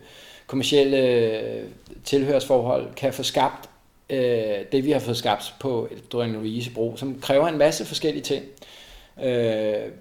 kommersielle 0.48 1.62
tilhørsforhold 2.04 2.88
kan 2.96 3.14
få 3.14 3.24
skabt 3.24 3.70
øh, 4.10 4.66
det, 4.72 4.86
vi 4.86 4.92
har 4.92 5.00
fået 5.00 5.18
skabt 5.18 5.54
på 5.60 5.90
Dronning 6.12 6.38
Louise 6.38 6.72
Bro, 6.72 6.98
som 6.98 7.20
kræver 7.22 7.48
en 7.48 7.58
masse 7.58 7.86
forskellige 7.86 8.24
ting. 8.24 8.46
Øh, 9.24 9.92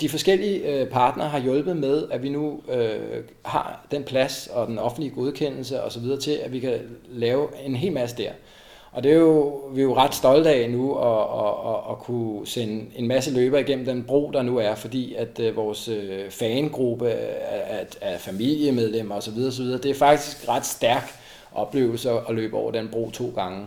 de 0.00 0.08
forskellige 0.08 0.58
øh, 0.58 0.88
partnere 0.88 1.28
har 1.28 1.38
hjulpet 1.38 1.76
med, 1.76 2.06
at 2.10 2.22
vi 2.22 2.28
nu 2.28 2.60
øh, 2.72 3.24
har 3.44 3.86
den 3.90 4.02
plads 4.02 4.48
og 4.52 4.66
den 4.66 4.78
offentlige 4.78 5.14
godkendelse 5.14 5.82
osv. 5.82 6.02
til, 6.22 6.30
at 6.30 6.52
vi 6.52 6.60
kan 6.60 6.78
lave 7.08 7.48
en 7.64 7.76
hel 7.76 7.92
masse 7.92 8.16
der. 8.16 8.30
Og 8.92 9.02
det 9.02 9.12
er 9.12 9.16
jo, 9.16 9.60
vi 9.74 9.80
er 9.80 9.84
jo 9.84 9.96
ret 9.96 10.14
stolte 10.14 10.50
af 10.50 10.70
nu 10.70 10.94
at, 10.98 11.20
at, 11.20 11.74
at, 11.74 11.90
at 11.90 11.98
kunne 11.98 12.46
sende 12.46 12.84
en 12.96 13.08
masse 13.08 13.34
løber 13.34 13.58
igennem 13.58 13.84
den 13.84 14.02
bro, 14.02 14.30
der 14.32 14.42
nu 14.42 14.58
er, 14.58 14.74
fordi 14.74 15.14
at 15.14 15.40
øh, 15.40 15.56
vores 15.56 15.88
øh, 15.88 16.30
fangruppe 16.30 17.10
af, 17.10 17.86
af 18.00 18.20
familiemedlemmer 18.20 19.14
osv., 19.14 19.38
osv., 19.48 19.64
det 19.64 19.86
er 19.86 19.94
faktisk 19.94 20.48
ret 20.48 20.66
stærk 20.66 21.14
oplevelse 21.52 22.10
at 22.10 22.34
løbe 22.34 22.56
over 22.56 22.70
den 22.70 22.88
bro 22.88 23.10
to 23.10 23.32
gange. 23.34 23.66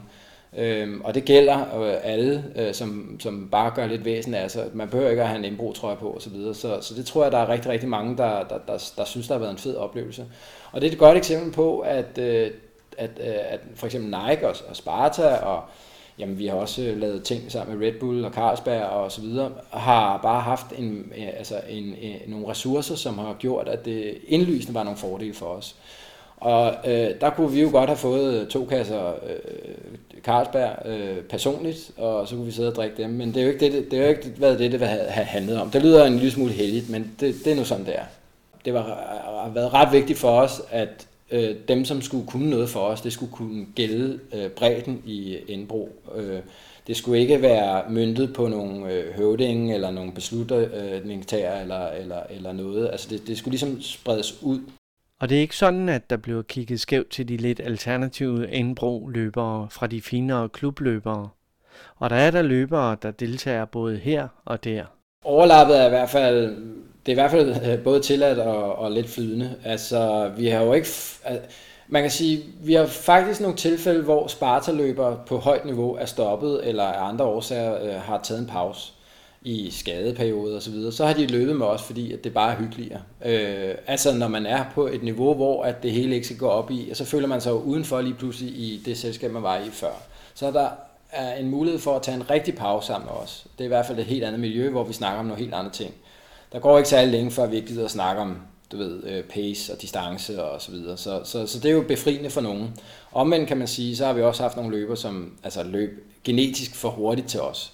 Øhm, 0.58 1.01
og 1.04 1.16
det 1.16 1.25
gælder 1.25 1.82
øh, 1.82 1.96
alle, 2.04 2.44
øh, 2.56 2.74
som, 2.74 3.20
som 3.20 3.48
bare 3.51 3.72
gør 3.75 3.88
lidt 3.88 4.06
væsen 4.06 4.34
af 4.34 4.51
sig. 4.51 4.66
Man 4.74 4.89
behøver 4.89 5.10
ikke 5.10 5.22
at 5.22 5.27
have 5.27 5.39
en 5.39 5.46
indbrudtrøje 5.46 5.96
på 5.96 6.13
osv. 6.13 6.34
Så, 6.34 6.54
så, 6.54 6.77
så 6.82 6.94
det 6.94 7.06
tror 7.06 7.24
jeg, 7.24 7.32
der 7.32 7.38
er 7.38 7.50
rigtig, 7.50 7.72
rigtig 7.72 7.89
mange, 7.89 8.18
der, 8.18 8.44
der, 8.44 8.58
der, 8.68 8.92
der 8.98 9.06
synes, 9.06 9.27
der 9.27 9.34
har 9.34 9.39
været 9.39 9.51
en 9.51 9.58
fed 9.58 9.75
oplevelse. 9.75 10.25
Og 10.72 10.82
det 10.82 10.88
er 10.88 10.92
et 10.92 10.98
godt 10.98 11.18
eksempel 11.18 11.51
på, 11.51 11.80
at, 11.80 12.18
øh, 12.18 12.51
at, 12.98 13.10
øh, 13.20 13.36
at 13.50 13.60
for 13.75 13.86
eksempel 13.86 14.16
Nike 14.27 14.48
og, 14.48 14.56
og 14.70 14.75
Sparta 14.75 15.36
og 15.36 15.63
jamen, 16.20 16.39
vi 16.39 16.48
har 16.48 16.56
også 16.56 16.82
øh, 16.82 17.00
lavet 17.00 17.24
ting 17.24 17.51
sammen 17.51 17.77
med 17.77 17.88
Red 17.88 17.94
Bull 18.00 18.25
og 18.25 18.32
Carlsberg 18.32 18.84
og 18.84 19.12
så 19.12 19.22
videre, 19.22 19.51
har 19.72 20.20
bare 20.22 20.42
haft 20.42 20.66
en, 20.77 21.13
øh, 21.18 21.27
altså 21.38 21.62
en, 21.70 21.96
en, 22.01 22.16
nogle 22.27 22.48
ressourcer, 22.48 22.96
som 22.96 23.18
har 23.18 23.36
gjort, 23.39 23.68
at 23.68 23.86
det 23.86 24.18
indlysende 24.27 24.74
var 24.74 24.84
nogle 24.84 24.98
fordele 24.98 25.34
for 25.34 25.46
os. 25.46 25.75
Og 26.38 26.75
øh, 26.86 27.22
der 27.22 27.30
kunne 27.30 27.51
vi 27.51 27.62
jo 27.62 27.70
godt 27.72 27.89
have 27.89 27.98
fået 27.98 28.48
to 28.50 28.66
kasser 28.66 29.08
øh, 29.08 29.87
Carlsberg 30.23 30.85
øh, 30.85 31.17
personligt, 31.23 31.91
og 31.97 32.27
så 32.27 32.35
kunne 32.35 32.45
vi 32.45 32.51
sidde 32.51 32.69
og 32.69 32.75
drikke 32.75 33.03
dem. 33.03 33.09
Men 33.09 33.33
det 33.33 33.37
er 33.37 33.45
jo 33.45 33.51
ikke, 33.51 33.65
det, 33.65 33.73
det, 33.73 33.91
det 33.91 33.99
er 33.99 34.03
jo 34.03 34.09
ikke 34.09 34.33
været 34.37 34.59
det, 34.59 34.71
det 34.71 34.79
har 34.87 35.23
handlet 35.23 35.61
om. 35.61 35.69
Det 35.69 35.81
lyder 35.81 36.05
en 36.05 36.13
lille 36.13 36.31
smule 36.31 36.51
heldigt, 36.53 36.89
men 36.89 37.11
det, 37.19 37.35
det 37.45 37.51
er 37.51 37.55
nu 37.55 37.63
sådan, 37.63 37.85
det 37.85 37.95
er. 37.95 38.03
Det 38.65 38.73
var, 38.73 38.83
har 39.43 39.51
været 39.53 39.73
ret 39.73 39.93
vigtigt 39.93 40.19
for 40.19 40.31
os, 40.31 40.61
at 40.71 41.07
øh, 41.31 41.55
dem, 41.67 41.85
som 41.85 42.01
skulle 42.01 42.27
kunne 42.27 42.49
noget 42.49 42.69
for 42.69 42.79
os, 42.79 43.01
det 43.01 43.13
skulle 43.13 43.31
kunne 43.31 43.65
gælde 43.75 44.19
øh, 44.33 44.49
bredden 44.49 45.01
i 45.05 45.37
indbrug. 45.47 45.89
Øh, 46.15 46.39
det 46.87 46.97
skulle 46.97 47.21
ikke 47.21 47.41
være 47.41 47.83
myndet 47.89 48.33
på 48.33 48.47
nogle 48.47 48.91
øh, 48.91 49.13
høvding 49.15 49.73
eller 49.73 49.91
nogle 49.91 50.11
beslutningstager 50.11 51.61
eller, 51.61 51.87
eller, 51.87 52.19
eller 52.29 52.51
noget. 52.51 52.89
Altså 52.91 53.07
det, 53.09 53.27
det 53.27 53.37
skulle 53.37 53.51
ligesom 53.51 53.81
spredes 53.81 54.41
ud 54.41 54.59
og 55.19 55.29
det 55.29 55.38
er 55.38 55.41
ikke 55.41 55.55
sådan, 55.55 55.89
at 55.89 56.09
der 56.09 56.17
bliver 56.17 56.41
kigget 56.41 56.79
skævt 56.79 57.09
til 57.09 57.27
de 57.27 57.38
lidt 57.38 57.59
alternative 57.59 58.51
indbro-løbere 58.51 59.67
fra 59.71 59.88
de 59.88 60.01
finere 60.01 60.50
klubløbere. 60.50 61.29
Og 61.95 62.09
der 62.09 62.15
er 62.15 62.31
der 62.31 62.41
løbere, 62.41 62.97
der 63.01 63.12
deltager 63.12 63.65
både 63.65 63.97
her 63.97 64.27
og 64.45 64.63
der. 64.63 64.83
Overlappet 65.25 65.81
er 65.81 65.86
i 65.86 65.89
hvert 65.89 66.09
fald, 66.09 66.47
det 67.05 67.12
er 67.12 67.12
i 67.12 67.13
hvert 67.13 67.31
fald 67.31 67.71
øh, 67.71 67.83
både 67.83 68.00
tilladt 68.00 68.39
og, 68.39 68.75
og 68.75 68.91
lidt 68.91 69.09
flydende. 69.09 69.55
Altså, 69.63 70.31
vi 70.38 70.47
har 70.47 70.63
jo 70.63 70.74
ikke, 70.74 70.88
man 71.88 72.01
kan 72.01 72.12
sige, 72.12 72.43
vi 72.63 72.74
har 72.74 72.86
faktisk 72.86 73.41
nogle 73.41 73.57
tilfælde, 73.57 74.03
hvor 74.03 74.27
Sparta-løbere 74.27 75.19
på 75.27 75.38
højt 75.38 75.65
niveau 75.65 75.95
er 75.95 76.05
stoppet, 76.05 76.67
eller 76.67 76.83
af 76.83 77.09
andre 77.09 77.25
årsager 77.25 77.83
øh, 77.83 78.01
har 78.01 78.19
taget 78.24 78.41
en 78.41 78.47
pause 78.47 78.93
i 79.48 79.72
skadeperioder 79.72 80.56
og 80.56 80.62
så 80.62 80.72
videre, 80.72 80.92
så 80.92 81.06
har 81.06 81.13
de 81.13 81.27
løbet 81.27 81.56
med 81.56 81.66
os, 81.66 81.82
fordi 81.82 82.13
at 82.13 82.24
det 82.24 82.34
bare 82.34 82.54
er 82.54 82.58
hyggeligere. 82.58 83.01
Øh, 83.25 83.75
altså 83.88 84.13
når 84.13 84.27
man 84.27 84.46
er 84.46 84.66
på 84.74 84.88
et 84.88 85.04
niveau, 85.04 85.34
hvor 85.34 85.63
at 85.63 85.84
det 85.84 85.92
hele 85.92 86.16
ikke 86.16 86.25
skal 86.25 86.38
gå 86.38 86.48
op 86.48 86.72
i, 86.72 86.89
så 86.94 87.06
føler 87.06 87.27
man 87.27 87.42
sig 87.42 87.51
jo 87.51 87.58
udenfor 87.58 88.01
lige 88.01 88.13
pludselig 88.13 88.50
i 88.50 88.82
det 88.86 88.98
selskab, 88.98 89.32
man 89.32 89.44
var 89.44 89.58
i 89.58 89.70
før. 89.72 89.92
Så 90.34 90.51
der 90.51 90.70
er 91.12 91.36
en 91.36 91.50
mulighed 91.50 91.80
for 91.80 91.96
at 91.96 92.01
tage 92.01 92.16
en 92.16 92.30
rigtig 92.30 92.56
pause 92.56 92.88
sammen 92.88 93.06
med 93.06 93.24
os. 93.24 93.46
Det 93.58 93.63
er 93.63 93.66
i 93.66 93.68
hvert 93.68 93.86
fald 93.86 94.00
et 94.00 94.06
helt 94.06 94.24
andet 94.24 94.39
miljø, 94.39 94.70
hvor 94.70 94.84
vi 94.84 94.94
snakker 94.94 95.20
om 95.20 95.25
nogle 95.25 95.42
helt 95.42 95.54
andre 95.54 95.72
ting. 95.72 95.94
Der 96.51 96.60
går 96.60 96.77
ikke 96.77 96.89
særlig 96.89 97.12
længe, 97.12 97.32
før 97.32 97.48
vi 97.48 97.56
ikke 97.56 97.68
gider 97.68 97.86
at 97.86 97.92
snakke 97.92 98.22
om 98.22 98.38
du 98.72 98.77
ved, 98.77 99.04
øh, 99.04 99.24
pace 99.24 99.74
og 99.74 99.82
distance 99.82 100.44
og 100.44 100.62
så 100.62 100.72
videre. 100.72 100.98
Så, 100.98 101.22
så, 101.24 101.48
så 101.48 101.60
det 101.60 101.70
er 101.70 101.74
jo 101.74 101.86
befriende 101.88 102.30
for 102.30 102.42
nogen. 102.42 102.80
Omvendt 103.12 103.48
kan 103.48 103.58
man 103.58 103.68
sige, 103.68 103.98
så 103.98 104.06
har 104.06 104.13
vi 104.13 104.22
også 104.22 104.44
haft 104.44 104.58
nogle 104.58 104.77
løber, 104.77 104.96
som 104.96 105.38
altså 105.44 105.63
løb 105.63 106.13
genetisk 106.24 106.75
for 106.75 106.89
hurtigt 106.89 107.27
til 107.27 107.42
os 107.42 107.74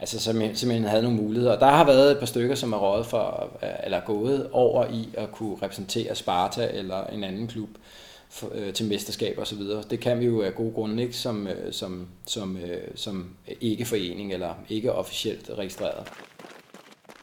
altså 0.00 0.20
som 0.20 0.36
simpelthen 0.54 0.84
havde 0.84 1.02
nogle 1.02 1.16
muligheder. 1.16 1.52
Og 1.52 1.60
der 1.60 1.66
har 1.66 1.84
været 1.84 2.10
et 2.12 2.18
par 2.18 2.26
stykker, 2.26 2.54
som 2.54 2.72
er 2.72 2.78
rådet 2.78 3.06
for, 3.06 3.50
øh, 3.62 3.68
eller 3.84 4.00
gået 4.00 4.50
over 4.52 4.86
i 4.86 5.08
at 5.14 5.32
kunne 5.32 5.56
repræsentere 5.62 6.14
Sparta 6.14 6.70
eller 6.72 7.06
en 7.06 7.24
anden 7.24 7.46
klub 7.46 7.68
for, 8.30 8.50
øh, 8.54 8.72
til 8.72 8.86
mesterskab 8.86 9.38
og 9.38 9.46
så 9.46 9.56
videre. 9.56 9.82
Det 9.90 10.00
kan 10.00 10.20
vi 10.20 10.24
jo 10.24 10.42
af 10.42 10.54
gode 10.54 10.72
grunde 10.72 11.02
ikke 11.02 11.16
som, 11.16 11.46
øh, 11.46 11.72
som, 11.72 12.08
som, 12.26 12.56
øh, 12.56 12.78
som 12.94 13.36
ikke 13.60 13.84
forening 13.84 14.32
eller 14.32 14.54
ikke 14.68 14.92
officielt 14.92 15.50
registreret. 15.58 16.08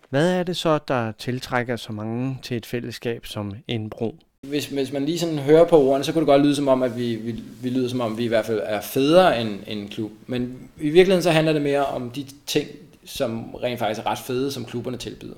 Hvad 0.09 0.33
er 0.33 0.43
det 0.43 0.57
så, 0.57 0.79
der 0.87 1.11
tiltrækker 1.11 1.75
så 1.75 1.91
mange 1.91 2.39
til 2.43 2.57
et 2.57 2.65
fællesskab 2.65 3.25
som 3.25 3.53
en 3.67 3.89
bro? 3.89 4.15
Hvis, 4.47 4.65
hvis 4.65 4.91
man 4.91 5.05
lige 5.05 5.19
sådan 5.19 5.39
hører 5.39 5.65
på 5.65 5.81
ordene, 5.81 6.03
så 6.03 6.11
kunne 6.13 6.21
det 6.21 6.27
godt 6.27 6.41
lyde 6.41 6.55
som 6.55 6.67
om, 6.67 6.83
at 6.83 6.97
vi, 6.97 7.15
vi, 7.15 7.35
vi 7.61 7.69
lyder 7.69 7.89
som 7.89 8.01
om, 8.01 8.17
vi 8.17 8.23
i 8.23 8.27
hvert 8.27 8.45
fald 8.45 8.61
er 8.63 8.81
federe 8.81 9.41
end, 9.41 9.49
end 9.67 9.79
en 9.79 9.87
klub. 9.87 10.11
Men 10.27 10.69
i 10.79 10.89
virkeligheden 10.89 11.23
så 11.23 11.31
handler 11.31 11.53
det 11.53 11.61
mere 11.61 11.85
om 11.85 12.09
de 12.09 12.25
ting, 12.45 12.67
som 13.05 13.55
rent 13.55 13.79
faktisk 13.79 14.05
er 14.05 14.11
ret 14.11 14.19
fede, 14.19 14.51
som 14.51 14.65
klubberne 14.65 14.97
tilbyder. 14.97 15.35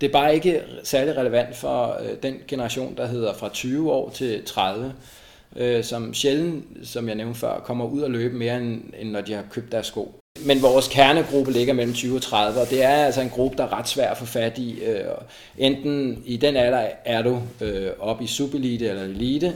Det 0.00 0.06
er 0.08 0.12
bare 0.12 0.34
ikke 0.34 0.62
særlig 0.82 1.16
relevant 1.16 1.56
for 1.56 1.98
øh, 2.02 2.16
den 2.22 2.36
generation, 2.48 2.96
der 2.96 3.06
hedder 3.06 3.34
fra 3.34 3.48
20 3.48 3.92
år 3.92 4.10
til 4.10 4.44
30, 4.44 4.92
øh, 5.56 5.84
som 5.84 6.14
sjældent, 6.14 6.64
som 6.82 7.08
jeg 7.08 7.14
nævnte 7.14 7.40
før, 7.40 7.60
kommer 7.60 7.84
ud 7.86 8.00
og 8.00 8.10
løbe 8.10 8.36
mere, 8.36 8.56
end, 8.56 8.82
end 8.98 9.10
når 9.10 9.20
de 9.20 9.32
har 9.32 9.44
købt 9.50 9.72
deres 9.72 9.86
sko. 9.86 10.23
Men 10.40 10.62
vores 10.62 10.88
kernegruppe 10.88 11.52
ligger 11.52 11.74
mellem 11.74 11.94
20 11.94 12.16
og 12.16 12.22
30, 12.22 12.60
og 12.60 12.70
det 12.70 12.84
er 12.84 12.88
altså 12.88 13.20
en 13.20 13.30
gruppe, 13.30 13.56
der 13.56 13.64
er 13.64 13.78
ret 13.78 13.88
svær 13.88 14.10
at 14.10 14.16
få 14.16 14.26
fat 14.26 14.58
i. 14.58 14.80
Øh, 14.80 15.04
enten 15.58 16.22
i 16.26 16.36
den 16.36 16.56
alder 16.56 16.88
er 17.04 17.22
du 17.22 17.42
øh, 17.60 17.90
oppe 17.98 18.24
i 18.24 18.26
subelite 18.26 18.88
eller 18.88 19.02
elite, 19.02 19.54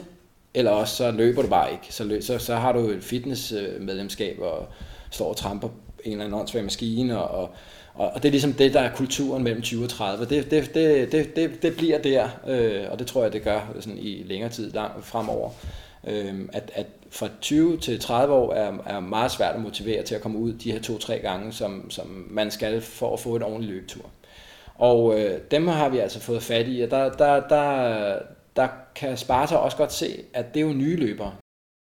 eller 0.54 0.70
også 0.70 0.96
så 0.96 1.10
løber 1.10 1.42
du 1.42 1.48
bare 1.48 1.72
ikke. 1.72 1.86
Så, 1.90 2.18
så, 2.20 2.38
så 2.38 2.54
har 2.54 2.72
du 2.72 2.78
et 2.78 3.04
fitnessmedlemskab 3.04 4.38
og 4.40 4.68
står 5.10 5.28
og 5.28 5.36
tramper 5.36 5.68
en 6.04 6.12
eller 6.12 6.24
anden 6.24 6.40
åndssvær 6.40 6.62
maskine, 6.62 7.22
og, 7.22 7.50
og, 7.94 8.10
og 8.10 8.22
det 8.22 8.28
er 8.28 8.32
ligesom 8.32 8.52
det, 8.52 8.74
der 8.74 8.80
er 8.80 8.94
kulturen 8.94 9.44
mellem 9.44 9.62
20 9.62 9.84
og 9.84 9.90
30. 9.90 10.24
Det, 10.24 10.50
det, 10.50 10.74
det, 10.74 11.12
det, 11.12 11.36
det, 11.36 11.62
det 11.62 11.76
bliver 11.76 11.98
der, 11.98 12.28
øh, 12.48 12.84
og 12.90 12.98
det 12.98 13.06
tror 13.06 13.22
jeg, 13.22 13.32
det 13.32 13.42
gør 13.42 13.60
sådan 13.80 13.98
i 13.98 14.22
længere 14.26 14.50
tid 14.50 14.72
lang, 14.72 15.04
fremover. 15.04 15.50
Øh, 16.08 16.48
at, 16.52 16.70
at 16.74 16.86
fra 17.10 17.28
20 17.40 17.76
til 17.76 18.00
30 18.00 18.34
år 18.34 18.52
er, 18.52 18.72
er 18.86 19.00
meget 19.00 19.30
svært 19.30 19.54
at 19.54 19.60
motivere 19.60 20.02
til 20.02 20.14
at 20.14 20.20
komme 20.20 20.38
ud 20.38 20.52
de 20.52 20.72
her 20.72 20.80
to-tre 20.80 21.18
gange, 21.18 21.52
som, 21.52 21.90
som 21.90 22.26
man 22.30 22.50
skal 22.50 22.80
for 22.80 23.12
at 23.12 23.20
få 23.20 23.36
en 23.36 23.42
ordentlig 23.42 23.70
løbetur. 23.70 24.10
Og 24.74 25.20
øh, 25.20 25.40
dem 25.50 25.68
har 25.68 25.88
vi 25.88 25.98
altså 25.98 26.20
fået 26.20 26.42
fat 26.42 26.66
i, 26.68 26.80
og 26.80 26.90
der, 26.90 27.12
der, 27.12 27.48
der, 27.48 28.18
der 28.56 28.68
kan 28.94 29.16
Sparta 29.16 29.56
også 29.56 29.76
godt 29.76 29.92
se, 29.92 30.22
at 30.34 30.54
det 30.54 30.60
er 30.60 30.66
jo 30.66 30.72
nye 30.72 30.96
løbere. 30.96 31.32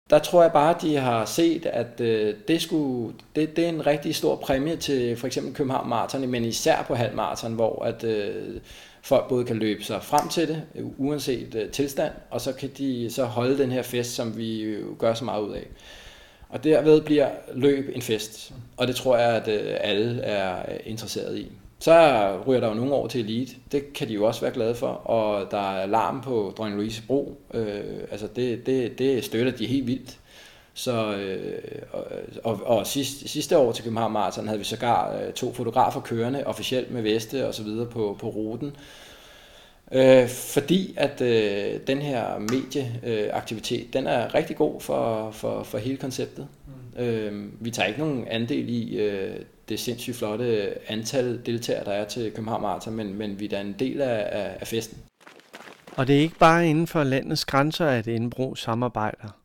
Der 0.10 0.20
tror 0.20 0.42
jeg 0.42 0.52
bare, 0.52 0.76
at 0.76 0.82
de 0.82 0.96
har 0.96 1.26
set, 1.26 1.66
at 1.66 2.02
øh, 2.02 2.36
det, 2.48 2.62
skulle, 2.62 3.14
det, 3.36 3.56
det 3.56 3.66
er 3.66 3.70
en 3.70 3.88
rigtig 3.88 4.16
stor 4.16 4.36
præmie 4.36 4.76
til 4.76 5.18
for 5.18 5.28
eksempel 5.28 5.54
København 5.54 5.90
Marathon, 5.90 6.28
men 6.28 6.46
især 6.46 6.84
på 6.84 6.96
halvmarathon, 6.96 7.54
hvor 7.54 7.86
at, 7.86 8.04
øh, 8.04 8.62
folk 9.04 9.28
både 9.30 9.46
kan 9.46 9.56
løbe 9.56 9.84
sig 9.84 10.04
frem 10.04 10.30
til 10.30 10.48
det, 10.48 10.64
øh, 10.76 10.86
uanset 10.98 11.56
øh, 11.56 11.70
tilstand, 11.70 12.12
og 12.30 12.42
så 12.42 12.54
kan 12.54 12.70
de 12.78 13.12
så 13.12 13.26
holde 13.26 13.58
den 13.58 13.72
her 13.72 13.82
fest, 13.82 14.16
som 14.16 14.38
vi 14.38 14.64
jo 14.64 14.96
gør 15.00 15.14
så 15.14 15.26
meget 15.26 15.42
ud 15.42 15.54
af. 15.54 15.68
Og 16.50 16.64
derved 16.64 17.02
bliver 17.02 17.30
løb 17.54 17.92
en 17.96 18.02
fest, 18.02 18.54
og 18.78 18.88
det 18.88 18.96
tror 18.96 19.18
jeg, 19.18 19.36
at 19.36 19.48
øh, 19.48 19.78
alle 19.80 20.22
er 20.22 20.74
øh, 20.74 20.80
interesseret 20.86 21.38
i. 21.38 21.52
Så 21.80 21.94
ryger 22.48 22.60
der 22.60 22.68
jo 22.68 22.74
nogle 22.74 22.94
år 22.94 23.08
til 23.08 23.22
elite. 23.22 23.56
Det 23.72 23.94
kan 23.94 24.08
de 24.08 24.14
jo 24.14 24.26
også 24.26 24.42
være 24.42 24.52
glade 24.52 24.76
for. 24.76 24.88
Og 24.88 25.52
der 25.52 25.72
er 25.72 25.86
larm 25.86 26.22
på 26.22 26.54
Dronning 26.58 26.78
Louise 26.78 27.04
Bro. 27.08 27.42
Øh, 27.54 27.84
altså 28.12 28.28
det, 28.36 28.66
det, 28.66 29.00
det 29.00 29.24
støtter 29.24 29.52
de 29.52 29.66
helt 29.66 29.88
vildt. 29.88 30.18
Så, 30.74 31.16
øh, 31.16 31.82
og, 31.92 32.06
og, 32.44 32.78
og 32.78 32.88
sidste, 32.88 33.28
sidste 33.28 33.58
år 33.58 33.72
til 33.72 33.84
København 33.84 34.12
Marathon 34.12 34.48
havde 34.48 34.60
vi 34.60 34.66
sågar 34.66 35.18
øh, 35.18 35.34
to 35.34 35.54
fotografer 35.54 36.02
kørende 36.02 36.48
officielt 36.48 36.92
med 36.92 37.02
veste 37.02 37.48
og 37.48 37.54
så 37.54 37.64
videre 37.64 37.86
på, 37.86 38.18
på 38.20 38.28
ruten. 38.28 38.76
Øh, 39.92 40.28
fordi 40.28 40.94
at 40.98 41.22
øh, 41.22 41.80
den 41.88 42.02
her 42.02 42.40
medieaktivitet, 42.40 43.88
øh, 43.88 43.94
den 43.94 44.08
er 44.08 44.36
rigtig 44.36 44.56
god 44.56 44.82
for, 44.82 45.32
for, 45.32 45.64
for 45.64 45.78
hele 45.78 45.98
konceptet. 45.98 46.48
Mm. 46.98 47.04
Øh, 47.04 47.52
vi 47.60 47.72
tager 47.72 47.88
ikke 47.88 48.00
nogen 48.00 48.28
andel 48.28 48.70
i 48.70 48.98
øh, 48.98 49.36
det 49.70 49.80
sindssygt 49.80 50.18
flotte 50.18 50.74
antal 50.92 51.42
deltagere, 51.46 51.86
der 51.86 51.92
er 51.92 52.06
til 52.06 52.32
København 52.32 52.62
Marathon, 52.62 52.94
men, 52.94 53.18
men 53.18 53.40
vi 53.40 53.46
er 53.46 53.50
da 53.50 53.62
en 53.62 53.76
del 53.80 54.02
af, 54.02 54.30
af, 54.32 54.58
af 54.60 54.68
festen. 54.68 54.98
Og 55.96 56.08
det 56.08 56.16
er 56.16 56.22
ikke 56.22 56.38
bare 56.40 56.68
inden 56.68 56.88
for 56.88 57.04
landets 57.04 57.46
grænser, 57.46 57.86
at 57.86 58.08
Indbro 58.08 58.56
samarbejder. 58.56 59.43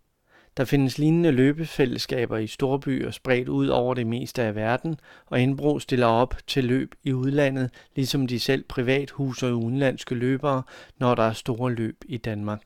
Der 0.58 0.64
findes 0.64 0.98
lignende 0.98 1.30
løbefællesskaber 1.30 2.38
i 2.38 2.46
storbyer 2.46 3.10
spredt 3.10 3.48
ud 3.48 3.68
over 3.68 3.94
det 3.94 4.06
meste 4.06 4.42
af 4.42 4.54
verden, 4.54 5.00
og 5.26 5.40
Indbro 5.40 5.78
stiller 5.78 6.06
op 6.06 6.34
til 6.46 6.64
løb 6.64 6.94
i 7.04 7.12
udlandet, 7.12 7.70
ligesom 7.96 8.26
de 8.26 8.40
selv 8.40 8.64
privat 8.68 9.10
huser 9.10 9.50
udenlandske 9.50 10.14
løbere, 10.14 10.62
når 11.00 11.14
der 11.14 11.22
er 11.22 11.32
store 11.32 11.72
løb 11.72 11.96
i 12.08 12.16
Danmark. 12.16 12.60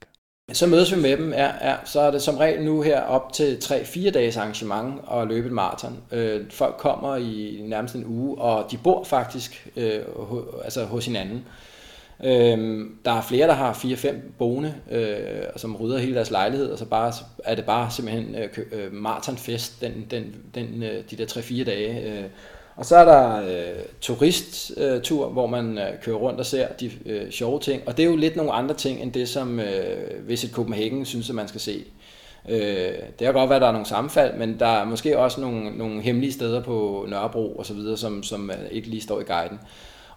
Så 0.53 0.67
mødes 0.67 0.97
vi 0.97 1.01
med 1.01 1.17
dem, 1.17 1.33
ja, 1.33 1.71
ja. 1.71 1.77
så 1.85 2.01
er 2.01 2.11
det 2.11 2.23
som 2.23 2.37
regel 2.37 2.65
nu 2.65 2.83
her 2.83 3.01
op 3.01 3.33
til 3.33 3.55
3-4 3.65 4.11
dages 4.11 4.37
arrangement 4.37 5.01
og 5.05 5.27
løbe 5.27 5.47
et 5.47 5.53
maraton. 5.53 5.99
Øh, 6.13 6.51
folk 6.51 6.77
kommer 6.79 7.17
i 7.17 7.61
nærmest 7.63 7.95
en 7.95 8.05
uge, 8.07 8.39
og 8.39 8.71
de 8.71 8.79
bor 8.85 9.05
faktisk 9.05 9.69
øh, 9.77 10.01
ho, 10.17 10.43
altså 10.65 10.85
hos 10.85 11.07
hinanden. 11.07 11.45
Øhm, 12.25 12.99
der 13.05 13.13
er 13.13 13.23
flere, 13.23 13.47
der 13.47 13.55
har 13.55 13.73
4-5 13.73 14.15
boende, 14.39 14.75
øh, 14.91 15.17
som 15.57 15.77
rydder 15.77 15.99
hele 15.99 16.15
deres 16.15 16.31
lejlighed, 16.31 16.71
og 16.71 16.79
så 16.79 16.85
bare, 16.85 17.13
er 17.45 17.55
det 17.55 17.65
bare 17.65 17.91
simpelthen 17.91 18.35
øh, 18.35 18.49
øh, 18.73 18.93
maratonfest 18.93 19.81
den, 19.81 20.07
den, 20.11 20.37
den, 20.55 20.83
øh, 20.83 21.05
de 21.11 21.17
der 21.17 21.27
3-4 21.27 21.65
dage. 21.65 22.19
Øh. 22.19 22.25
Og 22.77 22.87
så 22.87 22.97
er 22.97 23.05
der 23.05 23.43
øh, 23.43 23.83
turisttur, 24.01 25.27
øh, 25.27 25.33
hvor 25.33 25.47
man 25.47 25.79
øh, 25.79 25.85
kører 26.03 26.17
rundt 26.17 26.41
og 26.41 26.47
ser 26.47 26.69
de 26.69 26.91
øh, 27.07 27.31
sjove 27.31 27.61
ting. 27.61 27.83
Og 27.87 27.97
det 27.97 28.03
er 28.03 28.11
jo 28.11 28.17
lidt 28.17 28.37
nogle 28.37 28.53
andre 28.53 28.75
ting, 28.75 29.03
end 29.03 29.13
det 29.13 29.29
som 29.29 29.61
øh, 29.61 30.29
Visit 30.29 30.51
Copenhagen 30.51 31.05
synes, 31.05 31.29
at 31.29 31.35
man 31.35 31.49
skal 31.49 31.61
se. 31.61 31.85
Øh, 32.49 32.59
det 32.93 33.19
kan 33.19 33.33
godt 33.33 33.49
være, 33.51 33.57
at 33.57 33.63
der 33.63 33.69
er 33.69 33.73
nogle 33.73 33.87
sammenfald, 33.87 34.39
men 34.39 34.59
der 34.59 34.67
er 34.67 34.85
måske 34.85 35.19
også 35.19 35.41
nogle, 35.41 35.79
nogle 35.79 36.03
hemmelige 36.03 36.33
steder 36.33 36.63
på 36.63 37.07
Nørrebro 37.09 37.57
og 37.57 37.67
så 37.67 37.75
videre, 37.75 37.97
som, 37.97 38.23
som 38.23 38.51
øh, 38.51 38.57
ikke 38.71 38.89
lige 38.89 39.03
står 39.03 39.21
i 39.21 39.25
guiden. 39.25 39.59